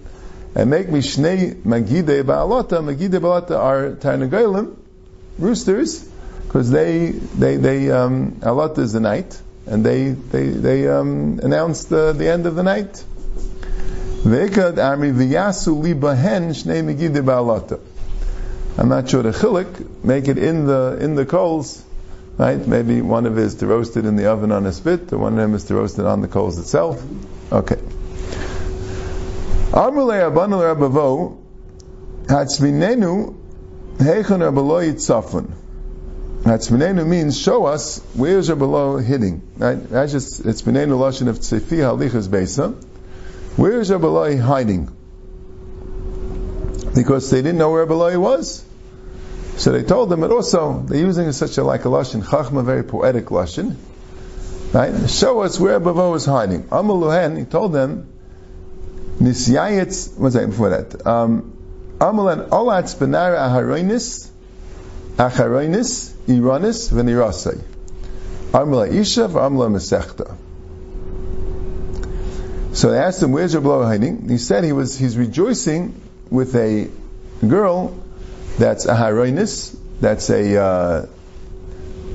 and 0.55 0.69
make 0.69 0.89
me 0.89 0.99
shnei 0.99 1.53
magide 1.63 2.23
ba'alota. 2.23 2.81
Magide 2.83 3.19
ba'alota 3.19 3.57
are 3.57 3.91
tarnagolim, 3.91 4.75
roosters, 5.37 6.03
because 6.43 6.71
they 6.71 7.11
they 7.11 7.57
they 7.57 7.91
um, 7.91 8.33
alota 8.41 8.79
is 8.79 8.93
the 8.93 8.99
night, 8.99 9.39
and 9.67 9.85
they 9.85 10.09
they 10.09 10.47
they 10.47 10.87
um, 10.87 11.39
announce 11.43 11.85
the, 11.85 12.13
the 12.13 12.27
end 12.27 12.45
of 12.45 12.55
the 12.55 12.63
night. 12.63 13.03
Ve'ekad 14.23 14.77
armi 14.83 15.11
v'yasu 15.11 15.81
libahen 15.81 16.49
shnei 16.49 16.83
magide 16.83 17.23
ba'alota. 17.23 17.79
I'm 18.77 18.89
not 18.89 19.09
sure 19.09 19.23
the 19.23 19.31
chilik 19.31 20.03
make 20.03 20.27
it 20.27 20.37
in 20.37 20.65
the 20.65 20.97
in 20.99 21.15
the 21.15 21.25
coals, 21.25 21.83
right? 22.37 22.65
Maybe 22.65 23.01
one 23.01 23.25
of 23.25 23.37
it 23.37 23.43
is 23.43 23.55
to 23.55 23.67
roast 23.67 23.97
it 23.97 24.05
in 24.05 24.15
the 24.15 24.27
oven 24.27 24.51
on 24.51 24.65
a 24.65 24.71
spit, 24.71 25.11
or 25.13 25.17
one 25.19 25.33
of 25.33 25.39
them 25.39 25.53
is 25.53 25.65
to 25.65 25.75
roast 25.75 25.99
it 25.99 26.05
on 26.05 26.21
the 26.21 26.27
coals 26.27 26.57
itself. 26.57 27.03
Okay. 27.51 27.79
Amrulei 29.71 30.27
Abanu 30.27 30.59
Rabavo 30.61 31.37
Hatzminenu 32.25 33.35
Heichon 33.97 34.41
Rabbaloi 34.41 34.93
Tzafun. 34.93 35.51
Hatzminenu 36.41 37.05
means 37.05 37.39
show 37.39 37.65
us 37.65 38.01
where's 38.15 38.49
Rabbaloi 38.49 39.03
hitting. 39.03 39.43
Right? 39.57 39.75
That's 39.89 40.11
just 40.11 40.43
it's 40.43 40.63
Minenu 40.63 40.97
Lashon 40.97 41.27
of 41.27 41.37
Tzefi 41.37 41.77
Halichas 41.77 42.31
Besa. 42.31 42.69
Where's 43.57 43.91
Rabbaloi 43.91 44.39
hiding? 44.39 44.89
Because 46.95 47.29
they 47.29 47.43
didn't 47.43 47.59
know 47.59 47.69
where 47.71 47.85
Rabbaloi 47.85 48.19
was. 48.19 48.65
So 49.57 49.71
they 49.71 49.83
told 49.83 50.09
them, 50.09 50.21
but 50.21 50.31
also 50.31 50.81
they're 50.87 50.97
using 50.97 51.31
such 51.31 51.59
a 51.59 51.63
like 51.63 51.85
a 51.85 51.89
lashon 51.89 52.23
chachma, 52.23 52.65
very 52.65 52.83
poetic 52.83 53.25
lashon, 53.25 53.75
right? 54.73 55.09
Show 55.09 55.41
us 55.41 55.59
where 55.59 55.79
Bavo 55.79 56.13
is 56.15 56.25
hiding. 56.25 56.63
Amaluhen, 56.63 57.37
he 57.37 57.43
told 57.43 57.73
them, 57.73 58.07
Nisyayetz, 59.19 60.17
what's 60.17 60.35
that 60.35 60.47
before 60.47 60.69
that? 60.69 61.05
Um, 61.05 61.53
Amalan 61.99 62.47
olatz 62.47 62.95
benara 62.95 63.37
aharoinis, 63.39 64.29
acharoinis, 65.17 66.13
iranis, 66.27 66.89
venirasai. 66.93 67.61
Amala 68.53 68.89
isha, 68.89 69.27
amala 69.27 69.69
mesechta. 69.69 70.37
So 72.73 72.91
they 72.91 72.99
asked 72.99 73.21
him, 73.21 73.33
where's 73.33 73.51
your 73.51 73.61
blow 73.61 73.83
hiding? 73.83 74.29
He 74.29 74.37
said 74.37 74.63
he 74.63 74.71
was, 74.71 74.97
he's 74.97 75.17
rejoicing 75.17 75.99
with 76.29 76.55
a 76.55 76.89
girl 77.45 78.01
that's 78.57 78.85
a 78.85 78.93
haroinis, 78.93 79.77
that's 79.99 80.29
a, 80.29 80.55
uh, 80.55 81.05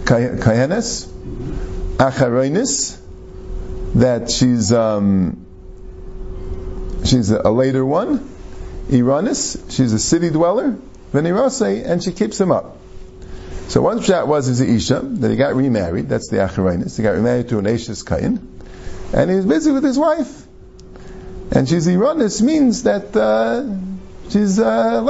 kayenes, 0.04 1.06
acharoinis, 1.98 2.98
that 3.96 4.30
she's, 4.30 4.72
um, 4.72 5.43
she's 7.04 7.30
a, 7.30 7.50
later 7.50 7.84
one. 7.84 8.30
Iranis, 8.88 9.70
she's 9.70 9.92
a 9.92 9.98
city 9.98 10.30
dweller. 10.30 10.76
Venirase, 11.12 11.86
and 11.86 12.02
she 12.02 12.12
keeps 12.12 12.40
him 12.40 12.50
up. 12.50 12.76
So 13.68 13.80
one 13.80 14.02
shot 14.02 14.26
was 14.28 14.46
his 14.46 14.60
Isha, 14.60 15.00
that 15.00 15.30
he 15.30 15.36
got 15.36 15.54
remarried, 15.54 16.08
that's 16.08 16.28
the 16.28 16.38
Acharainis. 16.38 16.96
He 16.96 17.02
got 17.02 17.12
remarried 17.12 17.48
to 17.48 17.58
an 17.58 17.66
Ashes 17.66 18.02
Kayin, 18.02 18.40
and 19.12 19.30
he 19.30 19.36
was 19.36 19.46
busy 19.46 19.70
with 19.70 19.84
his 19.84 19.98
wife. 19.98 20.46
And 21.50 21.68
she's 21.68 21.86
Iranis 21.86 22.42
means 22.42 22.82
that 22.82 23.16
uh, 23.16 23.64
she's 24.28 24.58
uh. 24.58 25.02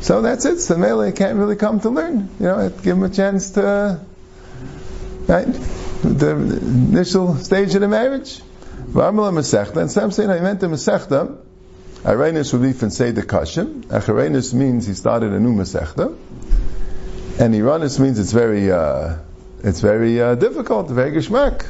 So 0.00 0.22
that's 0.22 0.44
it. 0.44 0.60
So 0.60 0.76
Mele 0.76 1.10
can't 1.12 1.36
really 1.38 1.56
come 1.56 1.80
to 1.80 1.90
learn. 1.90 2.28
You 2.38 2.46
know, 2.46 2.68
give 2.68 2.96
him 2.96 3.02
a 3.02 3.10
chance 3.10 3.50
to, 3.52 4.00
right? 5.26 5.46
The 6.02 6.30
initial 6.30 7.36
stage 7.36 7.74
of 7.74 7.80
the 7.80 7.88
marriage. 7.88 8.40
V'amala 8.88 9.32
Masechta, 9.32 9.76
and 9.76 9.90
some 9.90 10.10
say, 10.10 10.26
no, 10.26 10.34
he 10.34 10.40
meant 10.40 10.60
the 10.60 10.68
Masechta. 10.68 11.36
Arenis 12.04 12.52
would 12.52 12.62
be 12.62 12.90
say 12.90 13.10
the 13.10 13.22
Kashim. 13.22 13.82
Acharenis 13.86 14.54
means 14.54 14.86
he 14.86 14.94
started 14.94 15.32
a 15.32 15.40
new 15.40 15.54
Masechta. 15.54 16.16
And 17.38 17.54
Iranis 17.54 17.98
means 17.98 18.18
it's 18.18 18.32
very, 18.32 18.70
uh, 18.70 19.16
it's 19.62 19.80
very 19.80 20.20
uh, 20.22 20.36
difficult, 20.36 20.88
very 20.88 21.10
geschmack. 21.10 21.66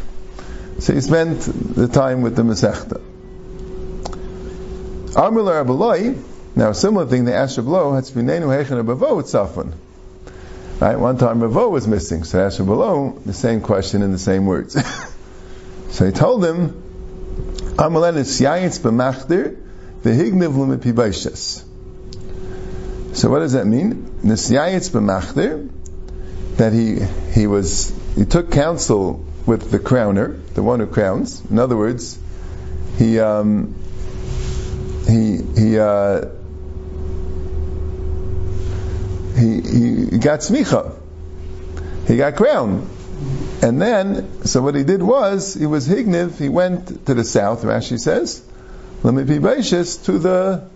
So 0.78 0.92
he 0.92 1.00
spent 1.00 1.40
the 1.40 1.88
time 1.88 2.20
with 2.20 2.36
the 2.36 2.42
Masechta. 2.42 3.00
Amrul 5.14 5.64
Rabbaloi, 5.64 6.22
now 6.54 6.70
a 6.70 6.74
similar 6.74 7.06
thing, 7.06 7.24
the 7.24 7.34
asked 7.34 7.58
Rabbaloi, 7.58 7.98
Hatzminenu 7.98 8.46
Hechen 8.46 8.84
Rabavo 8.84 9.22
Tzafon. 9.22 9.72
Right, 10.78 10.96
one 10.96 11.16
time 11.16 11.42
Ravo 11.42 11.70
was 11.70 11.88
missing, 11.88 12.24
so 12.24 12.44
asked 12.44 12.60
Rabbaloi, 12.60 13.24
the 13.24 13.32
same 13.32 13.62
question 13.62 14.02
in 14.02 14.12
the 14.12 14.18
same 14.18 14.44
words. 14.44 14.76
so 15.90 16.04
he 16.04 16.12
told 16.12 16.44
him, 16.44 16.82
So 23.12 23.30
what 23.30 23.40
does 23.40 23.52
that 23.52 23.66
mean? 23.66 24.10
Nisyayitz 24.22 24.90
b'machdir, 24.90 25.68
that 26.56 26.72
he, 26.72 27.00
he 27.38 27.46
was, 27.46 27.92
he 28.14 28.24
took 28.24 28.50
counsel 28.50 29.24
with 29.44 29.70
the 29.70 29.78
crowner, 29.78 30.40
the 30.54 30.62
one 30.62 30.80
who 30.80 30.86
crowns. 30.86 31.42
In 31.50 31.58
other 31.58 31.76
words, 31.76 32.18
he, 32.96 33.20
um, 33.20 33.74
he, 35.06 35.36
he, 35.36 35.78
uh, 35.78 36.28
he, 39.36 39.60
he 40.10 40.18
got 40.18 40.40
smicha. 40.40 40.94
He 42.06 42.16
got 42.16 42.36
crowned. 42.36 42.88
And 43.62 43.80
then, 43.80 44.44
so 44.44 44.62
what 44.62 44.74
he 44.74 44.84
did 44.84 45.02
was, 45.02 45.54
he 45.54 45.66
was 45.66 45.88
higniv, 45.88 46.38
he 46.38 46.48
went 46.48 47.06
to 47.06 47.14
the 47.14 47.24
south, 47.24 47.62
Rashi 47.62 47.98
says, 47.98 48.42
let 49.02 49.14
me 49.14 49.24
be 49.24 49.38
gracious 49.38 49.96
to 49.98 50.18
the 50.18 50.68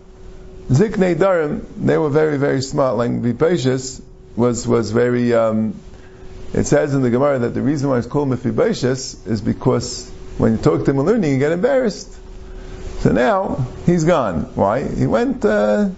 Ziknei 0.69 1.17
Darom. 1.17 1.65
They 1.77 1.99
were 1.99 2.11
very, 2.11 2.39
very 2.39 2.63
smart. 2.63 2.97
Like 2.97 3.11
Mephibosheth 3.11 4.01
was, 4.37 4.69
was 4.69 4.93
very, 4.93 5.35
um, 5.35 5.75
it 6.53 6.65
says 6.65 6.95
in 6.95 7.03
the 7.03 7.11
Gemara 7.11 7.41
that 7.41 7.55
the 7.55 7.63
reason 7.63 7.91
why 7.91 7.99
it's 7.99 8.07
called 8.07 8.29
Mephibosheth 8.29 9.27
is 9.27 9.41
because 9.41 10.09
when 10.39 10.53
you 10.53 10.59
talk 10.59 10.85
to 10.85 10.91
him 10.91 11.01
learning, 11.01 11.33
you 11.33 11.39
get 11.39 11.53
embarrassed. 11.53 12.17
So 13.01 13.13
now, 13.13 13.67
he's 13.87 14.05
gone. 14.05 14.43
Why? 14.55 14.87
He 14.87 15.07
went, 15.07 15.45
uh, 15.45 15.91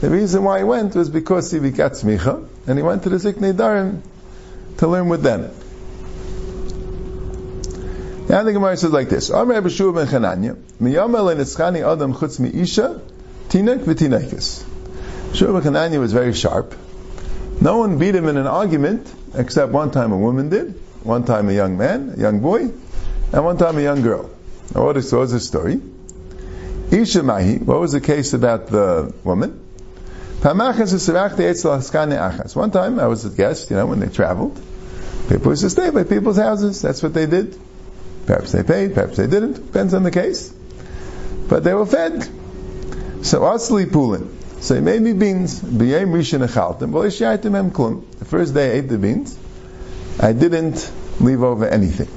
the 0.00 0.10
reason 0.10 0.44
why 0.44 0.58
he 0.58 0.64
went 0.64 0.94
was 0.94 1.10
because 1.10 1.50
he 1.50 1.58
got 1.70 1.92
smicha, 1.92 2.46
and 2.66 2.78
he 2.78 2.82
went 2.82 3.02
to 3.02 3.08
the 3.08 3.16
Ziknei 3.16 3.52
Darom 3.52 4.00
to 4.78 4.86
learn 4.86 5.08
with 5.08 5.22
them. 5.22 5.50
Now 8.28 8.42
the 8.42 8.52
Gemara 8.52 8.76
says 8.76 8.90
like 8.90 9.08
this: 9.08 9.30
Amr 9.30 9.54
Rabbi 9.54 9.68
Shua 9.70 9.92
ben 9.92 10.06
Chananya, 10.06 10.54
miyamel 10.80 11.34
enitzchani 11.34 11.80
adam 11.90 12.12
chutz 12.12 12.38
miisha, 12.38 13.00
tinek 13.48 13.84
v'tinekis. 13.84 14.64
Shua 15.34 15.52
ben 15.54 15.62
Chananya 15.62 15.98
was 15.98 16.12
very 16.12 16.34
sharp. 16.34 16.74
No 17.60 17.78
one 17.78 17.98
beat 17.98 18.14
him 18.14 18.28
in 18.28 18.36
an 18.36 18.46
argument 18.46 19.10
except 19.34 19.72
one 19.72 19.90
time 19.90 20.12
a 20.12 20.18
woman 20.18 20.50
did, 20.50 20.78
one 21.02 21.24
time 21.24 21.48
a 21.48 21.52
young 21.52 21.78
man, 21.78 22.14
a 22.16 22.20
young 22.20 22.40
boy, 22.40 22.70
and 23.32 23.44
one 23.44 23.56
time 23.56 23.78
a 23.78 23.82
young 23.82 24.02
girl. 24.02 24.30
Now 24.74 24.84
what 24.84 24.96
is, 24.98 25.12
what 25.12 25.22
is 25.22 25.32
the 25.32 25.40
story? 25.40 25.80
Isha 26.90 27.22
Mahi, 27.22 27.58
what 27.58 27.80
was 27.80 27.92
the 27.92 28.00
case 28.00 28.34
about 28.34 28.66
the 28.68 29.12
woman? 29.24 29.64
One 30.40 30.56
time 32.70 33.00
I 33.00 33.06
was 33.06 33.24
a 33.24 33.30
guest, 33.30 33.70
you 33.70 33.76
know, 33.76 33.86
when 33.86 34.00
they 34.00 34.08
traveled. 34.08 34.60
People 35.28 35.52
used 35.52 35.62
to 35.62 35.70
stay 35.70 35.90
by 35.90 36.04
people's 36.04 36.36
houses. 36.36 36.80
That's 36.80 37.02
what 37.02 37.12
they 37.12 37.26
did. 37.26 37.58
Perhaps 38.28 38.52
they 38.52 38.62
paid, 38.62 38.92
perhaps 38.92 39.16
they 39.16 39.26
didn't. 39.26 39.54
Depends 39.54 39.94
on 39.94 40.02
the 40.02 40.10
case. 40.10 40.52
But 41.48 41.64
they 41.64 41.72
were 41.72 41.86
fed. 41.86 42.24
So 43.22 43.40
asli 43.40 43.86
pulin. 43.86 44.28
So 44.60 44.74
he 44.74 44.82
made 44.82 45.00
me 45.00 45.14
beans. 45.14 45.58
B'yem 45.58 46.12
rishon 46.12 46.46
echaltem. 46.46 47.56
em 47.56 47.70
klum. 47.70 48.04
The 48.18 48.26
first 48.26 48.52
day 48.52 48.72
I 48.72 48.74
ate 48.74 48.88
the 48.90 48.98
beans. 48.98 49.34
I 50.20 50.34
didn't 50.34 50.92
leave 51.20 51.42
over 51.42 51.66
anything. 51.66 52.08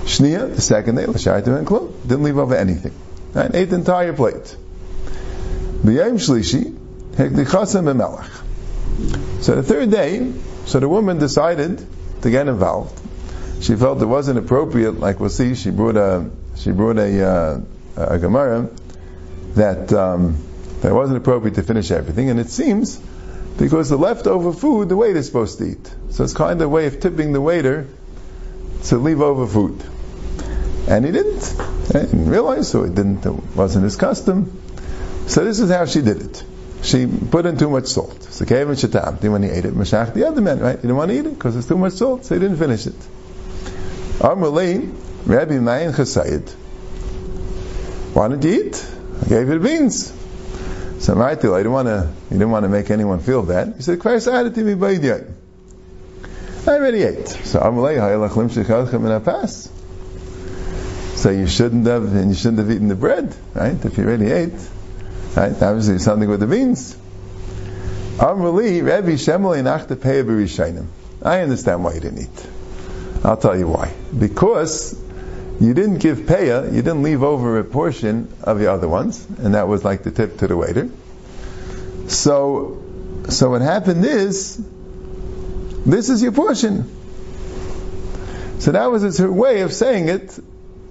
Shnia, 0.00 0.52
the 0.52 0.60
second 0.60 0.96
day, 0.96 1.06
l'shaytem 1.06 1.58
em. 1.58 1.64
Didn't 2.08 2.24
leave 2.24 2.38
over 2.38 2.56
anything. 2.56 2.92
I 3.36 3.50
ate 3.54 3.66
the 3.66 3.76
entire 3.76 4.12
plate. 4.12 4.56
B'yem 5.84 6.18
shlishi, 6.18 6.76
so 9.40 9.54
the 9.54 9.62
third 9.62 9.90
day, 9.92 10.32
so 10.66 10.80
the 10.80 10.88
woman 10.88 11.18
decided 11.18 11.86
to 12.22 12.30
get 12.30 12.48
involved. 12.48 13.00
She 13.60 13.76
felt 13.76 14.00
it 14.00 14.06
wasn't 14.06 14.38
appropriate, 14.38 14.98
like 14.98 15.20
we'll 15.20 15.28
see. 15.28 15.54
She 15.54 15.70
brought 15.70 15.96
a 15.96 16.30
she 16.56 16.72
brought 16.72 16.98
a 16.98 17.26
uh, 17.26 17.60
a 17.96 18.18
gemara 18.18 18.70
that 19.54 19.92
um, 19.92 20.42
that 20.80 20.94
wasn't 20.94 21.18
appropriate 21.18 21.56
to 21.56 21.62
finish 21.62 21.90
everything, 21.90 22.30
and 22.30 22.40
it 22.40 22.48
seems 22.48 22.96
because 23.58 23.90
the 23.90 23.98
leftover 23.98 24.52
food 24.52 24.88
the 24.88 24.96
waiter's 24.96 25.26
supposed 25.26 25.58
to 25.58 25.64
eat. 25.64 25.94
So 26.10 26.24
it's 26.24 26.32
kind 26.32 26.60
of 26.60 26.66
a 26.66 26.68
way 26.68 26.86
of 26.86 27.00
tipping 27.00 27.32
the 27.32 27.40
waiter 27.40 27.86
to 28.84 28.96
leave 28.96 29.20
over 29.20 29.46
food, 29.46 29.84
and 30.88 31.04
he 31.04 31.12
didn't. 31.12 31.44
He 31.86 31.92
didn't 31.92 32.28
realize, 32.30 32.70
so 32.70 32.84
it 32.84 32.94
didn't. 32.94 33.26
It 33.26 33.56
wasn't 33.56 33.84
his 33.84 33.96
custom. 33.96 34.58
So 35.26 35.44
this 35.44 35.60
is 35.60 35.70
how 35.70 35.84
she 35.84 36.00
did 36.00 36.22
it 36.22 36.44
she 36.82 37.06
put 37.06 37.46
in 37.46 37.58
too 37.58 37.70
much 37.70 37.86
salt. 37.86 38.22
So 38.22 38.44
Kevin 38.44 38.74
Shatam, 38.74 39.20
when 39.30 39.42
he 39.42 39.50
ate 39.50 39.64
it, 39.64 39.74
Mashach 39.74 40.14
the 40.14 40.26
other 40.26 40.40
man, 40.40 40.60
right? 40.60 40.76
He 40.76 40.82
didn't 40.82 40.96
want 40.96 41.10
to 41.10 41.18
eat 41.18 41.26
it 41.26 41.34
because 41.34 41.56
it's 41.56 41.68
too 41.68 41.76
much 41.76 41.94
salt, 41.94 42.24
so 42.24 42.34
he 42.34 42.40
didn't 42.40 42.56
finish 42.56 42.86
it. 42.86 42.94
Amalei, 44.20 44.92
Rabbi 45.26 45.54
Mayin 45.54 45.92
Chasayid. 45.92 46.54
Didn't 48.14 48.44
you 48.44 48.66
eat? 48.66 48.86
I 49.22 49.28
gave 49.30 49.48
you 49.48 49.58
the 49.58 49.66
beans. 49.66 50.12
So 50.98 51.18
I 51.18 51.34
didn't 51.36 51.72
want 51.72 51.88
to, 51.88 52.12
he 52.28 52.34
didn't 52.34 52.50
want 52.50 52.64
to 52.64 52.68
make 52.68 52.90
anyone 52.90 53.20
feel 53.20 53.42
bad. 53.42 53.76
He 53.76 53.82
said, 53.82 53.98
Kvar 53.98 54.20
Sa'adet 54.20 54.54
mi 54.58 54.74
Baydiyat. 54.74 55.26
I 56.66 56.70
already 56.72 57.02
ate. 57.02 57.28
So 57.28 57.60
Amalei, 57.60 57.96
Hayalach 57.96 58.36
Lim 58.36 58.50
Shechadchem 58.50 59.16
in 59.16 59.24
pass. 59.24 59.70
So 61.18 61.30
you 61.30 61.46
shouldn't 61.46 61.86
have, 61.86 62.14
and 62.14 62.28
you 62.28 62.34
shouldn't 62.34 62.58
have 62.58 62.70
eaten 62.70 62.88
the 62.88 62.96
bread, 62.96 63.34
right? 63.54 63.82
If 63.82 63.96
you 63.96 64.04
already 64.04 64.30
ate. 64.30 64.52
Right? 65.34 65.62
Obviously, 65.62 65.98
something 65.98 66.28
with 66.28 66.40
the 66.40 66.46
beans. 66.46 66.94
Amrali, 68.18 68.86
Rabbi 68.86 69.12
Shemali 69.12 69.62
Nachta 69.62 69.96
B'Rishainim. 69.96 70.88
I 71.22 71.40
understand 71.40 71.82
why 71.82 71.94
you 71.94 72.00
didn't 72.00 72.18
eat. 72.18 72.46
I'll 73.24 73.38
tell 73.38 73.56
you 73.56 73.66
why. 73.66 73.94
Because 74.16 75.00
you 75.60 75.74
didn't 75.74 75.98
give 75.98 76.20
Peya, 76.20 76.66
you 76.66 76.82
didn't 76.82 77.02
leave 77.02 77.22
over 77.22 77.58
a 77.58 77.64
portion 77.64 78.32
of 78.42 78.58
the 78.58 78.72
other 78.72 78.88
ones, 78.88 79.26
and 79.38 79.54
that 79.54 79.68
was 79.68 79.84
like 79.84 80.02
the 80.02 80.10
tip 80.10 80.38
to 80.38 80.46
the 80.48 80.56
waiter. 80.56 80.88
So, 82.08 82.82
so 83.28 83.50
what 83.50 83.60
happened 83.60 84.04
is, 84.04 84.56
this 85.84 86.08
is 86.08 86.22
your 86.22 86.32
portion. 86.32 86.90
So 88.58 88.72
that 88.72 88.86
was 88.86 89.18
her 89.18 89.30
way 89.30 89.60
of 89.60 89.72
saying 89.72 90.08
it, 90.08 90.38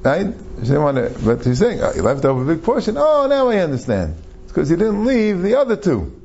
right? 0.02 0.34
She 0.58 0.62
didn't 0.62 0.84
want 0.84 0.98
to, 0.98 1.20
but 1.24 1.44
she's 1.44 1.60
saying, 1.60 1.82
oh, 1.82 1.94
you 1.96 2.02
left 2.02 2.24
over 2.26 2.44
a 2.44 2.56
big 2.56 2.64
portion. 2.64 2.96
Oh, 2.98 3.28
now 3.28 3.50
I 3.50 3.58
understand 3.58 4.16
It's 4.44 4.52
because 4.52 4.70
he 4.70 4.76
didn't 4.76 5.06
leave 5.06 5.42
the 5.42 5.56
other 5.56 5.76
two. 5.76 6.20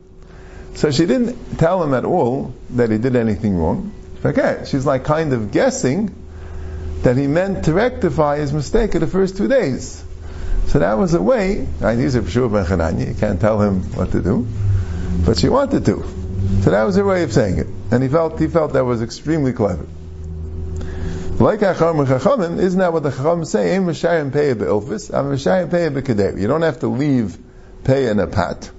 So 0.75 0.91
she 0.91 1.07
didn't 1.07 1.59
tell 1.59 1.83
him 1.83 1.95
at 1.95 2.05
all 2.05 2.55
that 2.71 2.91
he 2.91 2.99
did 2.99 3.17
anything 3.17 3.57
wrong. 3.57 3.93
Okay, 4.25 4.65
she's 4.67 4.87
like 4.87 5.05
kind 5.05 5.33
of 5.33 5.51
guessing 5.53 6.15
that 7.05 7.19
he 7.19 7.27
meant 7.27 7.67
to 7.67 7.75
rectify 7.75 8.39
his 8.39 8.53
mistake 8.53 8.95
of 8.95 9.03
the 9.03 9.07
first 9.07 9.37
two 9.37 9.47
days. 9.47 10.03
So 10.67 10.79
that 10.79 10.95
was 10.95 11.13
a 11.13 11.23
way, 11.23 11.69
right, 11.79 11.99
he's 11.99 12.15
a 12.15 12.23
ben 12.23 12.31
Chananya, 12.31 13.09
you 13.09 13.15
can't 13.15 13.41
tell 13.41 13.61
him 13.61 13.83
what 13.95 14.11
to 14.13 14.23
do, 14.23 14.47
but 15.25 15.39
she 15.39 15.51
wanted 15.51 15.85
to. 15.85 16.03
So 16.63 16.71
that 16.71 16.83
was 16.85 16.97
her 16.97 17.05
way 17.05 17.23
of 17.23 17.33
saying 17.33 17.59
it. 17.59 17.67
And 17.91 18.03
he 18.03 18.09
felt, 18.09 18.41
he 18.41 18.49
felt 18.49 18.73
that 18.73 18.85
was 18.85 19.03
extremely 19.03 19.53
clever. 19.53 19.87
Like 21.39 21.61
Acham 21.61 22.07
Chachamim, 22.07 22.59
isn't 22.59 22.79
that 22.79 22.93
what 22.93 23.03
the 23.03 23.11
Chachamim 23.11 23.47
say? 23.47 23.77
Ein 23.77 23.85
Meshayim 23.85 24.31
Peya 24.31 24.59
Be'ilfis, 24.59 25.13
Am 25.13 25.27
Meshayim 25.27 25.69
Peya 25.69 26.41
You 26.41 26.49
don't 26.49 26.63
have 26.63 26.81
to 26.81 26.89
leave 26.89 27.37
pay 27.85 28.09
in 28.09 28.19
a 28.19 28.27
pat 28.27 28.71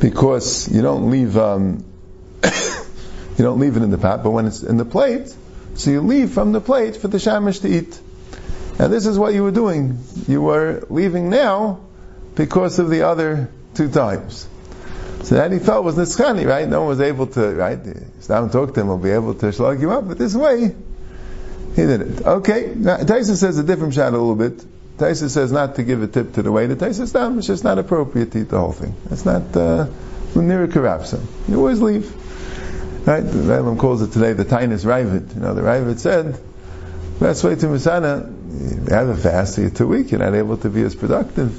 because 0.00 0.70
you 0.70 0.82
don't 0.82 1.10
leave 1.10 1.38
um, 1.38 1.82
you 2.44 2.50
don't 3.38 3.58
leave 3.58 3.76
it 3.76 3.82
in 3.82 3.90
the 3.90 3.96
pot, 3.96 4.22
but 4.22 4.30
when 4.30 4.46
it's 4.46 4.62
in 4.62 4.76
the 4.76 4.84
plate, 4.84 5.34
so 5.74 5.90
you 5.90 6.00
leave 6.00 6.32
from 6.32 6.52
the 6.52 6.60
plate 6.60 6.96
for 6.96 7.08
the 7.08 7.18
shamish 7.18 7.62
to 7.62 7.68
eat. 7.68 7.98
And 8.78 8.92
this 8.92 9.06
is 9.06 9.18
what 9.18 9.34
you 9.34 9.42
were 9.42 9.50
doing. 9.50 9.98
You 10.28 10.42
were 10.42 10.84
leaving 10.88 11.30
now 11.30 11.80
because 12.34 12.78
of 12.78 12.90
the 12.90 13.02
other 13.02 13.50
two 13.74 13.90
times. 13.90 14.48
So 15.22 15.36
that 15.36 15.52
he 15.52 15.58
felt 15.58 15.84
was 15.84 15.96
nitzchani, 15.96 16.46
right? 16.46 16.68
No 16.68 16.80
one 16.80 16.88
was 16.88 17.00
able 17.00 17.26
to, 17.28 17.54
right? 17.54 17.78
Stam 18.20 18.50
talk 18.50 18.74
to 18.74 18.80
him, 18.80 18.88
will 18.88 18.98
be 18.98 19.10
able 19.10 19.34
to 19.34 19.52
slug 19.52 19.80
you 19.80 19.92
up, 19.92 20.08
but 20.08 20.18
this 20.18 20.34
way, 20.34 20.74
he 21.76 21.82
did 21.82 22.00
it. 22.00 22.26
Okay, 22.26 22.74
Tyson 22.74 23.36
says 23.36 23.58
a 23.58 23.62
different 23.62 23.94
shot 23.94 24.08
a 24.08 24.18
little 24.18 24.34
bit. 24.34 24.64
Taisa 24.98 25.30
says 25.30 25.50
not 25.50 25.76
to 25.76 25.82
give 25.82 26.02
a 26.02 26.06
tip 26.06 26.34
to 26.34 26.42
the 26.42 26.52
waiter. 26.52 26.76
Taisa 26.76 27.08
says 27.08 27.36
it's 27.36 27.46
just 27.46 27.64
not 27.64 27.78
appropriate 27.78 28.30
to 28.32 28.40
eat 28.40 28.48
the 28.48 28.58
whole 28.58 28.72
thing. 28.72 28.94
It's 29.10 29.24
not 29.24 29.56
uh, 29.56 29.86
near 30.34 30.64
a 30.64 30.68
karabsa. 30.68 31.20
You 31.48 31.58
always 31.58 31.80
leave. 31.80 32.14
Right? 33.04 33.20
The 33.20 33.38
Rambam 33.38 33.78
calls 33.78 34.02
it 34.02 34.12
today 34.12 34.32
the 34.32 34.44
Tainus 34.44 34.84
Ravid. 34.84 35.34
You 35.34 35.40
know, 35.40 35.54
the 35.54 35.62
Ravid 35.62 35.98
said, 35.98 36.38
best 37.18 37.42
way 37.44 37.54
to 37.56 37.66
Misana, 37.66 38.26
you 38.88 38.94
have 38.94 39.08
a 39.08 39.16
fast, 39.16 39.58
you're 39.58 39.70
too 39.70 39.88
weak, 39.88 40.10
you're 40.10 40.20
not 40.20 40.34
able 40.34 40.56
to 40.58 40.68
be 40.68 40.82
as 40.82 40.94
productive. 40.94 41.50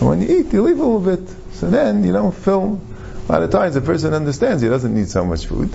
And 0.00 0.08
when 0.08 0.22
you 0.22 0.40
eat, 0.40 0.52
you 0.52 0.62
leave 0.62 0.78
a 0.78 0.84
little 0.84 1.00
bit. 1.00 1.28
So 1.52 1.70
then 1.70 2.04
you 2.04 2.12
don't 2.12 2.34
fill. 2.34 2.80
a 3.28 3.32
lot 3.32 3.42
of 3.42 3.50
times 3.50 3.76
a 3.76 3.80
person 3.80 4.12
understands 4.12 4.62
he 4.62 4.68
doesn't 4.68 4.94
need 4.94 5.08
so 5.08 5.24
much 5.24 5.46
food. 5.46 5.70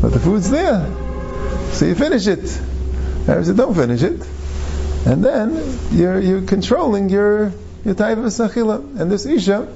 But 0.00 0.12
the 0.12 0.20
food's 0.20 0.50
there. 0.50 0.86
So 1.72 1.86
you 1.86 1.94
finish 1.94 2.26
it. 2.26 2.44
I 3.28 3.42
said, 3.42 3.56
don't 3.56 3.74
finish 3.74 4.02
it 4.02 4.22
and 5.06 5.24
then 5.24 5.78
you're 5.92 6.18
you're 6.18 6.42
controlling 6.42 7.08
your 7.08 7.52
your 7.84 7.94
type 7.94 8.18
of 8.18 8.24
sachila. 8.24 9.00
And 9.00 9.10
this 9.10 9.24
isha, 9.24 9.68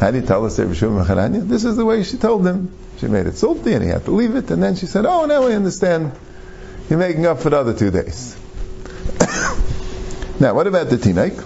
how 0.00 0.10
do 0.10 0.18
you 0.18 0.26
tell 0.26 0.44
us 0.44 0.56
This 0.56 1.64
is 1.64 1.76
the 1.76 1.84
way 1.84 2.02
she 2.02 2.16
told 2.16 2.46
him. 2.46 2.70
She 2.98 3.06
made 3.06 3.26
it 3.26 3.36
salty, 3.36 3.72
and 3.72 3.82
he 3.82 3.90
had 3.90 4.04
to 4.04 4.10
leave 4.10 4.34
it. 4.36 4.50
And 4.50 4.62
then 4.62 4.76
she 4.76 4.86
said, 4.86 5.06
"Oh, 5.06 5.26
now 5.26 5.46
I 5.46 5.52
understand. 5.52 6.12
You're 6.88 6.98
making 6.98 7.26
up 7.26 7.40
for 7.40 7.50
the 7.50 7.58
other 7.58 7.74
two 7.74 7.90
days." 7.90 8.36
now, 10.40 10.54
what 10.54 10.66
about 10.66 10.90
the 10.90 10.96
tinaik? 10.96 11.42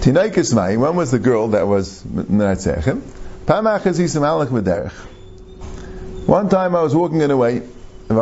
Tinaik 0.00 0.36
is 0.38 0.54
my. 0.54 0.76
When 0.76 0.96
was 0.96 1.10
the 1.10 1.18
girl 1.18 1.48
that 1.48 1.66
was 1.66 2.02
menatzechem? 2.02 3.02
One 6.26 6.48
time 6.48 6.74
I 6.74 6.82
was 6.82 6.94
walking 6.94 7.20
in 7.20 7.30
a 7.30 7.36
way, 7.36 7.62
a 8.08 8.14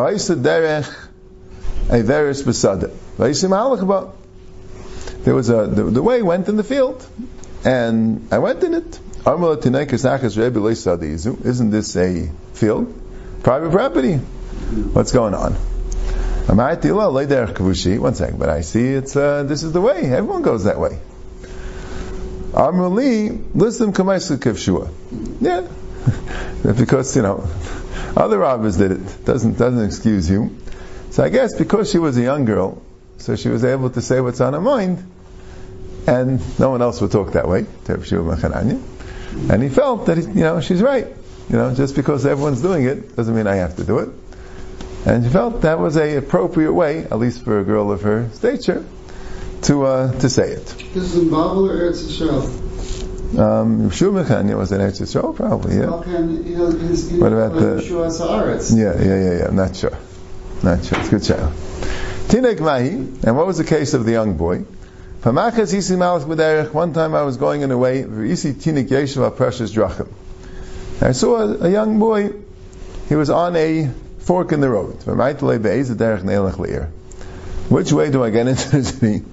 veris 2.03 2.43
besada. 2.43 2.91
There 5.25 5.35
was 5.35 5.51
a 5.51 5.67
the, 5.67 5.85
the 5.85 6.03
way 6.03 6.23
went 6.23 6.49
in 6.49 6.57
the 6.57 6.65
field, 6.65 7.07
and 7.65 8.29
I 8.31 8.39
went 8.39 8.63
in 8.63 8.75
it. 8.75 9.01
Isn't 11.45 11.71
this 11.71 11.97
a 11.97 12.31
field? 12.53 12.93
Private 13.43 13.73
property. 13.73 14.17
What's 14.17 15.13
going 15.13 15.35
on? 15.35 15.57
One 17.99 18.15
second, 18.15 18.39
but 18.39 18.51
I 18.51 18.61
see 18.61 18.89
it's 18.89 19.17
uh, 19.17 19.45
this 19.45 19.63
is 19.63 19.73
the 19.73 19.81
way. 19.81 20.13
Everyone 20.13 20.43
goes 20.43 20.65
that 20.65 20.79
way. 20.79 20.99
Listen. 23.55 23.93
Yeah. 25.41 25.67
because, 26.63 27.17
you 27.17 27.23
know, 27.23 27.49
other 28.17 28.39
rabbis 28.39 28.77
did 28.77 28.93
it. 28.93 29.25
Doesn't, 29.25 29.59
doesn't 29.59 29.85
excuse 29.85 30.31
you. 30.31 30.57
So 31.11 31.25
I 31.25 31.31
guess 31.31 31.57
because 31.57 31.91
she 31.91 31.99
was 31.99 32.17
a 32.17 32.23
young 32.23 32.45
girl, 32.45 32.83
so 33.19 33.37
she 33.37 33.49
was 33.49 33.65
able 33.65 33.91
to 33.91 34.01
say 34.01 34.21
what's 34.21 34.41
on 34.41 34.53
her 34.53 34.61
mind, 34.61 35.05
and 36.07 36.59
no 36.59 36.71
one 36.71 36.83
else 36.83 37.01
would 37.01 37.11
talk 37.11 37.33
that 37.33 37.49
way, 37.49 37.67
to 37.85 37.97
Shumany. 37.99 38.83
and 39.51 39.63
he 39.63 39.69
felt 39.69 40.07
that, 40.07 40.19
you 40.19 40.43
know, 40.43 40.61
she's 40.61 40.83
right. 40.83 41.07
You 41.49 41.57
know, 41.57 41.75
just 41.75 41.95
because 41.95 42.25
everyone's 42.25 42.63
doing 42.63 42.85
it 42.85 43.17
doesn't 43.17 43.35
mean 43.35 43.47
I 43.47 43.57
have 43.57 43.77
to 43.77 43.85
do 43.85 43.99
it. 43.99 44.09
And 45.07 45.25
he 45.25 45.31
felt 45.31 45.63
that 45.63 45.79
was 45.79 45.97
a 45.97 46.17
appropriate 46.17 46.73
way, 46.73 47.05
at 47.05 47.19
least 47.19 47.45
for 47.45 47.61
a 47.61 47.65
girl 47.65 47.93
of 47.93 48.03
her 48.03 48.31
stature, 48.33 48.85
to 49.63 49.85
uh, 49.85 50.13
to 50.21 50.31
say 50.31 50.53
it. 50.53 50.67
This 50.95 51.05
is 51.05 51.17
in 51.17 51.25
Babel 51.25 51.69
or 51.69 51.75
Eretz 51.75 52.05
Yisrael? 52.05 53.39
Um, 53.39 53.91
Shumachan 53.91 54.57
was 54.57 54.73
an 54.73 54.81
Eretz 54.81 55.03
Yisrael, 55.03 55.35
probably, 55.37 55.77
yeah. 55.77 55.91
what 57.21 57.33
about 57.33 57.53
the? 57.55 57.83
Yeah, 58.73 58.95
yeah, 58.97 59.05
yeah, 59.05 59.39
yeah. 59.39 59.49
I'm 59.49 59.57
not 59.57 59.77
sure. 59.77 59.99
Not 60.63 60.85
sure. 60.85 60.99
It's 61.01 61.09
a 61.09 61.11
good 61.11 61.25
show. 61.25 61.53
Tinek 62.29 62.61
Mahi, 62.61 62.91
and 62.91 63.37
what 63.37 63.47
was 63.47 63.59
the 63.59 63.65
case 63.65 63.93
of 63.93 64.07
the 64.07 64.13
young 64.13 64.39
boy? 64.39 64.65
One 65.25 66.93
time 66.93 67.15
I 67.15 67.23
was 67.23 67.39
going 67.39 67.63
in 67.63 67.71
a 67.71 67.79
way, 67.79 68.03
Yeshiva 68.03 69.35
precious 69.35 69.73
drachim. 69.73 70.09
I 71.01 71.13
saw 71.13 71.37
a, 71.37 71.67
a 71.67 71.71
young 71.71 71.99
boy, 71.99 72.35
he 73.09 73.15
was 73.15 73.31
on 73.31 73.57
a 73.57 73.89
fork 74.19 74.53
in 74.53 74.61
the 74.61 74.69
road. 74.69 75.03
Which 77.71 77.93
way 77.93 78.11
do 78.11 78.23
I 78.23 78.29
get 78.29 78.49
into 78.49 78.71
the 78.71 78.85
city? 78.85 79.25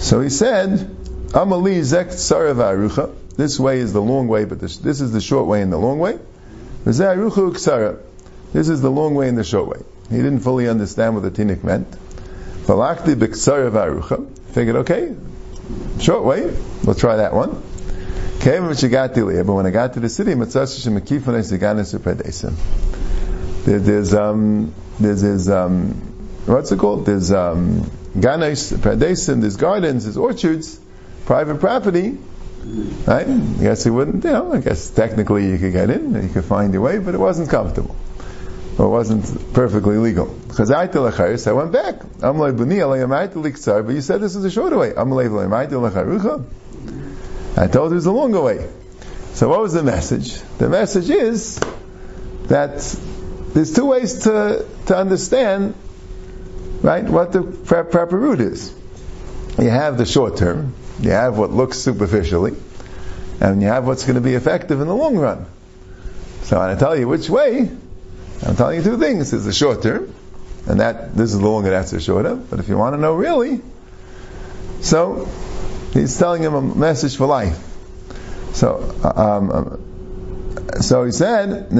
so 0.00 0.20
he 0.20 0.28
said, 0.28 0.90
Amali 1.28 1.82
zek 1.82 2.08
arucha. 2.08 3.14
This 3.36 3.60
way 3.60 3.78
is 3.78 3.92
the 3.92 4.02
long 4.02 4.26
way, 4.26 4.44
but 4.44 4.58
this, 4.58 4.78
this 4.78 5.00
is 5.00 5.12
the 5.12 5.20
short 5.20 5.46
way 5.46 5.62
and 5.62 5.72
the 5.72 5.78
long 5.78 6.00
way. 6.00 6.18
This 6.84 6.98
is 6.98 8.80
the 8.80 8.90
long 8.90 9.14
way 9.14 9.28
and 9.28 9.38
the 9.38 9.44
short 9.44 9.68
way. 9.68 9.78
He 10.10 10.16
didn't 10.16 10.40
fully 10.40 10.68
understand 10.68 11.14
what 11.14 11.22
the 11.22 11.30
tinik 11.30 11.62
meant. 11.62 11.86
Figured, 14.52 14.76
okay, 14.76 15.14
short 16.00 16.24
way, 16.24 16.52
we'll 16.84 16.94
try 16.94 17.16
that 17.16 17.32
one. 17.32 17.62
Came 18.40 18.64
But 19.44 19.52
when 19.54 19.66
I 19.66 19.70
got 19.70 19.94
to 19.94 20.00
the 20.00 20.08
city, 20.08 20.34
there's 23.84 24.14
um, 24.14 24.74
there's, 24.98 25.48
um, 25.48 25.90
what's 26.46 26.72
it 26.72 26.78
called? 26.78 27.06
There's 27.06 27.32
um, 27.32 27.90
pradesim, 28.16 29.40
there's 29.40 29.56
gardens, 29.56 30.04
there's 30.04 30.16
orchards, 30.16 30.80
private 31.24 31.60
property. 31.60 32.18
Right? 32.64 33.28
I 33.28 33.62
guess 33.62 33.84
he 33.84 33.90
wouldn't, 33.90 34.24
you 34.24 34.32
know, 34.32 34.52
I 34.52 34.60
guess 34.60 34.90
technically 34.90 35.48
you 35.48 35.58
could 35.58 35.72
get 35.72 35.88
in, 35.90 36.20
you 36.20 36.28
could 36.30 36.44
find 36.44 36.72
your 36.72 36.82
way, 36.82 36.98
but 36.98 37.14
it 37.14 37.18
wasn't 37.18 37.48
comfortable. 37.48 37.94
It 38.78 38.82
wasn't 38.82 39.54
perfectly 39.54 39.96
legal. 39.96 40.38
I 40.58 41.52
went 41.52 41.72
back. 41.72 42.02
But 42.20 42.28
you 42.68 44.00
said 44.02 44.20
this 44.20 44.36
is 44.36 44.44
a 44.44 44.50
shorter 44.50 44.76
way. 44.76 44.90
I 44.94 45.04
told 47.68 47.90
you 47.90 47.92
it 47.92 47.94
was 47.94 48.06
a 48.06 48.12
longer 48.12 48.42
way. 48.42 48.68
So 49.32 49.48
what 49.48 49.60
was 49.60 49.72
the 49.72 49.82
message? 49.82 50.40
The 50.58 50.68
message 50.68 51.08
is 51.08 51.58
that 52.48 52.78
there's 53.54 53.72
two 53.74 53.86
ways 53.86 54.24
to, 54.24 54.66
to 54.86 54.96
understand, 54.96 55.74
right, 56.82 57.04
what 57.04 57.32
the 57.32 57.42
proper 57.42 58.18
route 58.18 58.40
is. 58.40 58.74
You 59.58 59.70
have 59.70 59.96
the 59.96 60.04
short 60.04 60.36
term, 60.36 60.74
you 61.00 61.12
have 61.12 61.38
what 61.38 61.50
looks 61.50 61.78
superficially, 61.78 62.54
and 63.40 63.62
you 63.62 63.68
have 63.68 63.86
what's 63.86 64.04
going 64.04 64.16
to 64.16 64.20
be 64.20 64.34
effective 64.34 64.82
in 64.82 64.86
the 64.86 64.94
long 64.94 65.16
run. 65.16 65.46
So 66.42 66.58
I 66.58 66.66
want 66.66 66.78
to 66.78 66.84
tell 66.84 66.94
you 66.94 67.08
which 67.08 67.30
way. 67.30 67.70
I'm 68.44 68.56
telling 68.56 68.76
you 68.76 68.82
two 68.82 68.98
things. 68.98 69.30
There's 69.30 69.44
the 69.44 69.52
short 69.52 69.82
term, 69.82 70.12
and 70.66 70.80
that 70.80 71.14
this 71.14 71.32
is 71.32 71.38
the 71.38 71.48
longer, 71.48 71.70
that's 71.70 71.90
the 71.90 72.00
shorter. 72.00 72.34
But 72.34 72.60
if 72.60 72.68
you 72.68 72.76
want 72.76 72.94
to 72.94 73.00
know 73.00 73.14
really, 73.14 73.60
so 74.80 75.28
he's 75.92 76.16
telling 76.18 76.42
him 76.42 76.54
a 76.54 76.62
message 76.62 77.16
for 77.16 77.26
life. 77.26 77.58
So, 78.52 78.78
um, 79.02 79.50
um 79.50 79.82
so 80.80 81.04
he 81.04 81.12
said. 81.12 81.70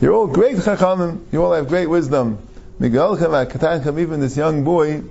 You're 0.00 0.12
all 0.12 0.26
great 0.26 0.56
chachamim. 0.56 1.20
You 1.32 1.44
all 1.44 1.52
have 1.52 1.68
great 1.68 1.86
wisdom. 1.86 2.38
Even 2.80 4.20
this 4.20 4.36
young 4.36 4.64
boy 4.64 5.02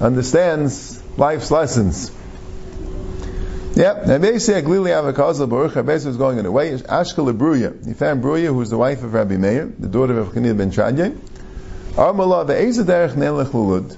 understands 0.00 1.02
life's 1.18 1.50
lessons. 1.50 2.12
Yep. 3.74 4.04
Nebesi 4.04 4.60
Aglili 4.60 4.90
Avakazal 4.90 5.48
Baruch 5.48 5.72
Rabbeinu 5.72 6.04
was 6.04 6.18
going 6.18 6.36
in 6.36 6.44
a 6.44 6.50
way. 6.50 6.72
Ashkel 6.72 7.34
Bruria. 7.34 7.86
He 7.86 7.94
found 7.94 8.22
Bruria, 8.22 8.48
who 8.48 8.56
was 8.56 8.68
the 8.68 8.76
wife 8.76 9.02
of 9.02 9.14
Rabbi 9.14 9.38
Meir, 9.38 9.64
the 9.78 9.88
daughter 9.88 10.18
of 10.18 10.28
Chanil 10.28 10.58
ben 10.58 10.70
Chadye. 10.70 11.16
Armala 11.94 12.46
ve'eza 12.46 12.84
derech 12.84 13.14
nelech 13.14 13.46
lulud. 13.46 13.96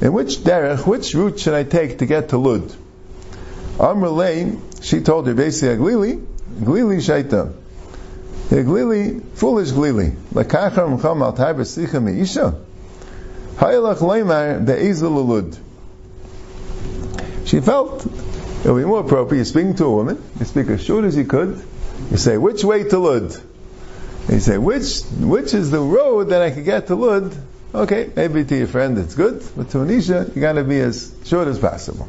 In 0.00 0.14
which 0.14 0.38
derech, 0.38 0.86
which 0.86 1.14
route 1.14 1.38
should 1.38 1.52
I 1.52 1.64
take 1.64 1.98
to 1.98 2.06
get 2.06 2.30
to 2.30 2.38
Lud? 2.38 2.72
Amrlay, 3.76 4.58
she 4.82 5.02
told 5.02 5.26
her 5.26 5.34
basically 5.34 5.76
Glili, 5.76 6.26
Glili 6.60 6.96
Shaita. 6.96 7.52
Glili, 8.48 9.22
foolish 9.34 9.70
Glili. 9.72 10.16
Lakachar 10.32 10.98
mcham 10.98 11.20
al 11.20 11.34
taiber 11.34 11.66
sicha 11.66 12.00
meisha. 12.02 12.58
Hayalach 13.56 13.98
leimar 13.98 14.64
be'ezel 14.64 15.10
lulud. 15.10 15.58
She 17.46 17.60
felt 17.60 18.02
it 18.64 18.70
would 18.70 18.80
be 18.80 18.86
more 18.86 19.00
appropriate. 19.00 19.38
You're 19.38 19.44
speaking 19.44 19.74
to 19.76 19.84
a 19.86 19.94
woman, 19.94 20.22
you 20.38 20.44
speak 20.44 20.68
as 20.68 20.84
short 20.84 21.04
as 21.04 21.16
you 21.16 21.24
could, 21.24 21.62
you 22.10 22.16
say, 22.16 22.36
which 22.36 22.62
way 22.64 22.84
to 22.84 22.98
Lud? 22.98 23.34
And 24.24 24.30
you 24.30 24.40
say, 24.40 24.58
which, 24.58 25.02
which 25.20 25.54
is 25.54 25.70
the 25.70 25.80
road 25.80 26.30
that 26.30 26.42
I 26.42 26.50
could 26.50 26.64
get 26.64 26.88
to 26.88 26.94
Lud? 26.94 27.36
Okay, 27.74 28.10
maybe 28.14 28.44
to 28.44 28.56
your 28.56 28.66
friend 28.66 28.96
it's 28.98 29.14
good, 29.14 29.42
but 29.56 29.70
to 29.70 29.78
Anisha, 29.78 30.34
you 30.34 30.40
gotta 30.40 30.64
be 30.64 30.80
as 30.80 31.14
short 31.24 31.48
as 31.48 31.58
possible. 31.58 32.06